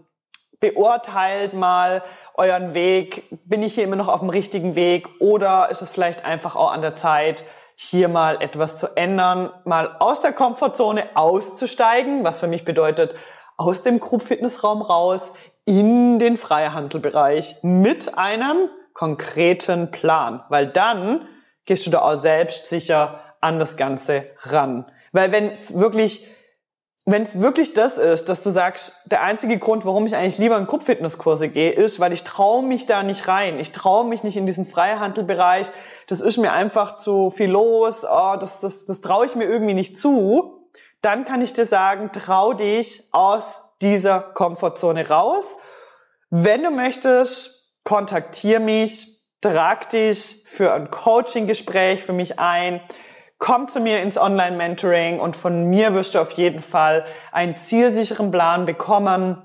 Beurteilt 0.60 1.54
mal 1.54 2.02
euren 2.34 2.72
Weg. 2.72 3.24
Bin 3.46 3.62
ich 3.62 3.74
hier 3.74 3.84
immer 3.84 3.96
noch 3.96 4.08
auf 4.08 4.20
dem 4.20 4.30
richtigen 4.30 4.74
Weg? 4.74 5.08
Oder 5.20 5.68
ist 5.70 5.82
es 5.82 5.90
vielleicht 5.90 6.24
einfach 6.24 6.56
auch 6.56 6.72
an 6.72 6.82
der 6.82 6.96
Zeit, 6.96 7.44
hier 7.74 8.08
mal 8.08 8.40
etwas 8.40 8.78
zu 8.78 8.96
ändern, 8.96 9.50
mal 9.64 9.96
aus 9.98 10.20
der 10.20 10.32
Komfortzone 10.32 11.04
auszusteigen, 11.14 12.22
was 12.22 12.38
für 12.38 12.46
mich 12.46 12.64
bedeutet, 12.64 13.14
aus 13.56 13.82
dem 13.82 13.98
Group 13.98 14.22
Fitnessraum 14.22 14.82
raus 14.82 15.32
in 15.64 16.18
den 16.18 16.36
Freihandelbereich 16.36 17.56
mit 17.62 18.16
einem 18.16 18.68
konkreten 18.94 19.90
Plan, 19.90 20.42
weil 20.48 20.66
dann 20.66 21.28
gehst 21.64 21.86
du 21.86 21.90
da 21.90 22.02
auch 22.02 22.16
selbst 22.16 22.66
sicher 22.66 23.20
an 23.40 23.58
das 23.58 23.76
Ganze 23.76 24.26
ran. 24.42 24.90
Weil 25.12 25.32
wenn 25.32 25.50
es 25.50 25.78
wirklich 25.78 26.26
wenn 27.04 27.22
es 27.22 27.40
wirklich 27.40 27.72
das 27.72 27.98
ist, 27.98 28.28
dass 28.28 28.44
du 28.44 28.50
sagst, 28.50 28.92
der 29.06 29.22
einzige 29.22 29.58
Grund, 29.58 29.84
warum 29.84 30.06
ich 30.06 30.14
eigentlich 30.14 30.38
lieber 30.38 30.56
in 30.56 30.68
Gruppfitnesskurse 30.68 31.48
gehe, 31.48 31.72
ist, 31.72 31.98
weil 31.98 32.12
ich 32.12 32.22
traue 32.22 32.62
mich 32.62 32.86
da 32.86 33.02
nicht 33.02 33.26
rein. 33.26 33.58
Ich 33.58 33.72
traue 33.72 34.04
mich 34.04 34.22
nicht 34.22 34.36
in 34.36 34.46
diesen 34.46 34.66
Freihandelbereich. 34.66 35.72
Das 36.06 36.20
ist 36.20 36.38
mir 36.38 36.52
einfach 36.52 36.96
zu 36.96 37.30
viel 37.30 37.50
los. 37.50 38.04
Oh, 38.08 38.36
das 38.38 38.60
das, 38.60 38.86
das 38.86 39.00
traue 39.00 39.26
ich 39.26 39.34
mir 39.34 39.46
irgendwie 39.46 39.74
nicht 39.74 39.98
zu. 39.98 40.68
Dann 41.00 41.24
kann 41.24 41.42
ich 41.42 41.52
dir 41.52 41.66
sagen, 41.66 42.10
trau 42.12 42.52
dich 42.52 43.08
aus 43.10 43.58
dieser 43.80 44.20
Komfortzone 44.20 45.08
raus. 45.08 45.58
Wenn 46.30 46.62
du 46.62 46.70
möchtest, 46.70 47.61
kontaktier 47.84 48.60
mich, 48.60 49.20
trag 49.40 49.90
dich 49.90 50.44
für 50.46 50.72
ein 50.72 50.90
Coaching-Gespräch 50.90 52.02
für 52.02 52.12
mich 52.12 52.38
ein 52.38 52.80
komm 53.42 53.66
zu 53.66 53.80
mir 53.80 54.00
ins 54.02 54.18
Online-Mentoring 54.18 55.18
und 55.18 55.36
von 55.36 55.64
mir 55.64 55.94
wirst 55.94 56.14
du 56.14 56.20
auf 56.20 56.30
jeden 56.30 56.60
Fall 56.60 57.04
einen 57.32 57.56
zielsicheren 57.56 58.30
Plan 58.30 58.66
bekommen. 58.66 59.36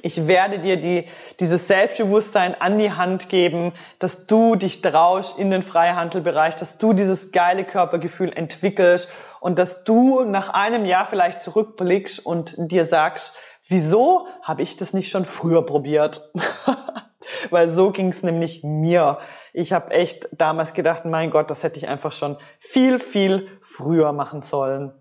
Ich 0.00 0.26
werde 0.26 0.60
dir 0.60 0.78
die, 0.78 1.04
dieses 1.38 1.68
Selbstbewusstsein 1.68 2.58
an 2.58 2.78
die 2.78 2.92
Hand 2.92 3.28
geben, 3.28 3.74
dass 3.98 4.26
du 4.26 4.56
dich 4.56 4.80
traust 4.80 5.38
in 5.38 5.50
den 5.50 5.62
Freihandelbereich, 5.62 6.56
dass 6.56 6.78
du 6.78 6.94
dieses 6.94 7.30
geile 7.30 7.64
Körpergefühl 7.64 8.32
entwickelst 8.32 9.10
und 9.40 9.58
dass 9.58 9.84
du 9.84 10.24
nach 10.24 10.48
einem 10.48 10.86
Jahr 10.86 11.04
vielleicht 11.04 11.38
zurückblickst 11.40 12.24
und 12.24 12.54
dir 12.56 12.86
sagst, 12.86 13.36
wieso 13.68 14.26
habe 14.40 14.62
ich 14.62 14.78
das 14.78 14.94
nicht 14.94 15.10
schon 15.10 15.26
früher 15.26 15.66
probiert? 15.66 16.32
Weil 17.50 17.68
so 17.68 17.90
ging 17.90 18.08
es 18.10 18.22
nämlich 18.22 18.62
mir. 18.62 19.18
Ich 19.52 19.72
habe 19.72 19.90
echt 19.90 20.28
damals 20.32 20.72
gedacht, 20.72 21.04
mein 21.04 21.30
Gott, 21.30 21.50
das 21.50 21.62
hätte 21.62 21.78
ich 21.78 21.88
einfach 21.88 22.12
schon 22.12 22.36
viel, 22.58 22.98
viel 22.98 23.48
früher 23.60 24.12
machen 24.12 24.42
sollen. 24.42 24.92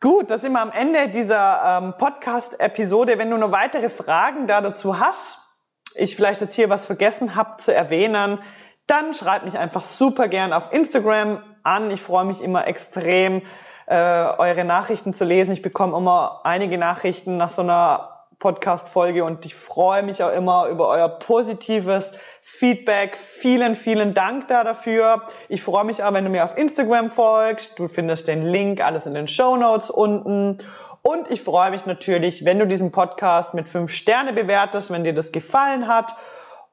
Gut, 0.00 0.32
da 0.32 0.38
sind 0.38 0.52
wir 0.52 0.60
am 0.60 0.72
Ende 0.72 1.08
dieser 1.08 1.80
ähm, 1.80 1.94
Podcast-Episode. 1.96 3.18
Wenn 3.18 3.30
du 3.30 3.36
noch 3.36 3.52
weitere 3.52 3.88
Fragen 3.88 4.48
da 4.48 4.60
dazu 4.60 4.98
hast, 4.98 5.38
ich 5.94 6.16
vielleicht 6.16 6.40
jetzt 6.40 6.56
hier 6.56 6.68
was 6.70 6.86
vergessen 6.86 7.36
habe 7.36 7.58
zu 7.58 7.72
erwähnen, 7.72 8.40
dann 8.88 9.14
schreib 9.14 9.44
mich 9.44 9.58
einfach 9.58 9.82
super 9.82 10.26
gern 10.26 10.52
auf 10.52 10.72
Instagram 10.72 11.42
an. 11.62 11.90
Ich 11.92 12.00
freue 12.02 12.24
mich 12.24 12.42
immer 12.42 12.66
extrem, 12.66 13.42
äh, 13.86 13.94
eure 14.38 14.64
Nachrichten 14.64 15.14
zu 15.14 15.24
lesen. 15.24 15.52
Ich 15.52 15.62
bekomme 15.62 15.96
immer 15.96 16.40
einige 16.44 16.78
Nachrichten 16.78 17.36
nach 17.36 17.50
so 17.50 17.62
einer 17.62 18.11
Podcast-Folge 18.42 19.22
und 19.22 19.46
ich 19.46 19.54
freue 19.54 20.02
mich 20.02 20.20
auch 20.24 20.32
immer 20.32 20.66
über 20.66 20.88
euer 20.88 21.08
positives 21.08 22.10
Feedback. 22.42 23.16
Vielen, 23.16 23.76
vielen 23.76 24.14
Dank 24.14 24.48
da 24.48 24.64
dafür. 24.64 25.22
Ich 25.48 25.62
freue 25.62 25.84
mich 25.84 26.02
auch, 26.02 26.12
wenn 26.12 26.24
du 26.24 26.30
mir 26.30 26.42
auf 26.42 26.58
Instagram 26.58 27.08
folgst. 27.08 27.78
Du 27.78 27.86
findest 27.86 28.26
den 28.26 28.44
Link 28.44 28.84
alles 28.84 29.06
in 29.06 29.14
den 29.14 29.28
Show 29.28 29.56
Notes 29.56 29.90
unten. 29.90 30.56
Und 31.02 31.30
ich 31.30 31.40
freue 31.40 31.70
mich 31.70 31.86
natürlich, 31.86 32.44
wenn 32.44 32.58
du 32.58 32.66
diesen 32.66 32.90
Podcast 32.90 33.54
mit 33.54 33.68
fünf 33.68 33.92
Sterne 33.92 34.32
bewertest, 34.32 34.90
wenn 34.90 35.04
dir 35.04 35.14
das 35.14 35.30
gefallen 35.30 35.86
hat. 35.86 36.12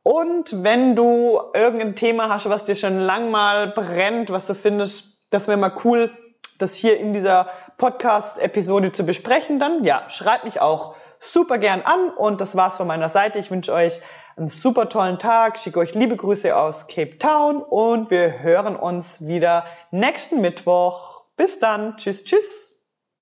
Und 0.02 0.64
wenn 0.64 0.96
du 0.96 1.40
irgendein 1.54 1.96
Thema 1.96 2.30
hast, 2.30 2.50
was 2.50 2.64
dir 2.64 2.76
schon 2.76 2.98
lang 2.98 3.30
mal 3.30 3.68
brennt, 3.68 4.32
was 4.32 4.48
du 4.48 4.56
findest, 4.56 5.28
das 5.30 5.48
wäre 5.48 5.58
mal 5.58 5.74
cool, 5.84 6.12
das 6.58 6.74
hier 6.74 7.00
in 7.00 7.14
dieser 7.14 7.48
Podcast-Episode 7.78 8.92
zu 8.92 9.06
besprechen, 9.06 9.60
dann 9.60 9.84
ja, 9.84 10.10
schreib 10.10 10.46
mich 10.46 10.62
auch 10.62 10.96
super 11.20 11.58
gern 11.58 11.82
an 11.82 12.10
und 12.10 12.42
das 12.42 12.56
war's 12.56 12.78
von 12.78 12.88
meiner 12.88 13.10
Seite. 13.10 13.40
Ich 13.40 13.52
wünsche 13.52 13.74
euch 13.74 14.00
einen 14.38 14.48
super 14.48 14.90
tollen 14.90 15.20
Tag, 15.20 15.58
schicke 15.58 15.80
euch 15.80 15.94
liebe 15.94 16.16
Grüße 16.16 16.56
aus 16.56 16.88
Cape 16.88 17.18
Town 17.18 17.62
und 17.62 18.10
wir 18.10 18.40
hören 18.40 18.76
uns 18.76 19.28
wieder 19.28 19.66
nächsten 19.92 20.42
Mittwoch. 20.42 21.26
Bis 21.36 21.60
dann. 21.60 21.98
Tschüss, 21.98 22.24
tschüss. 22.24 22.69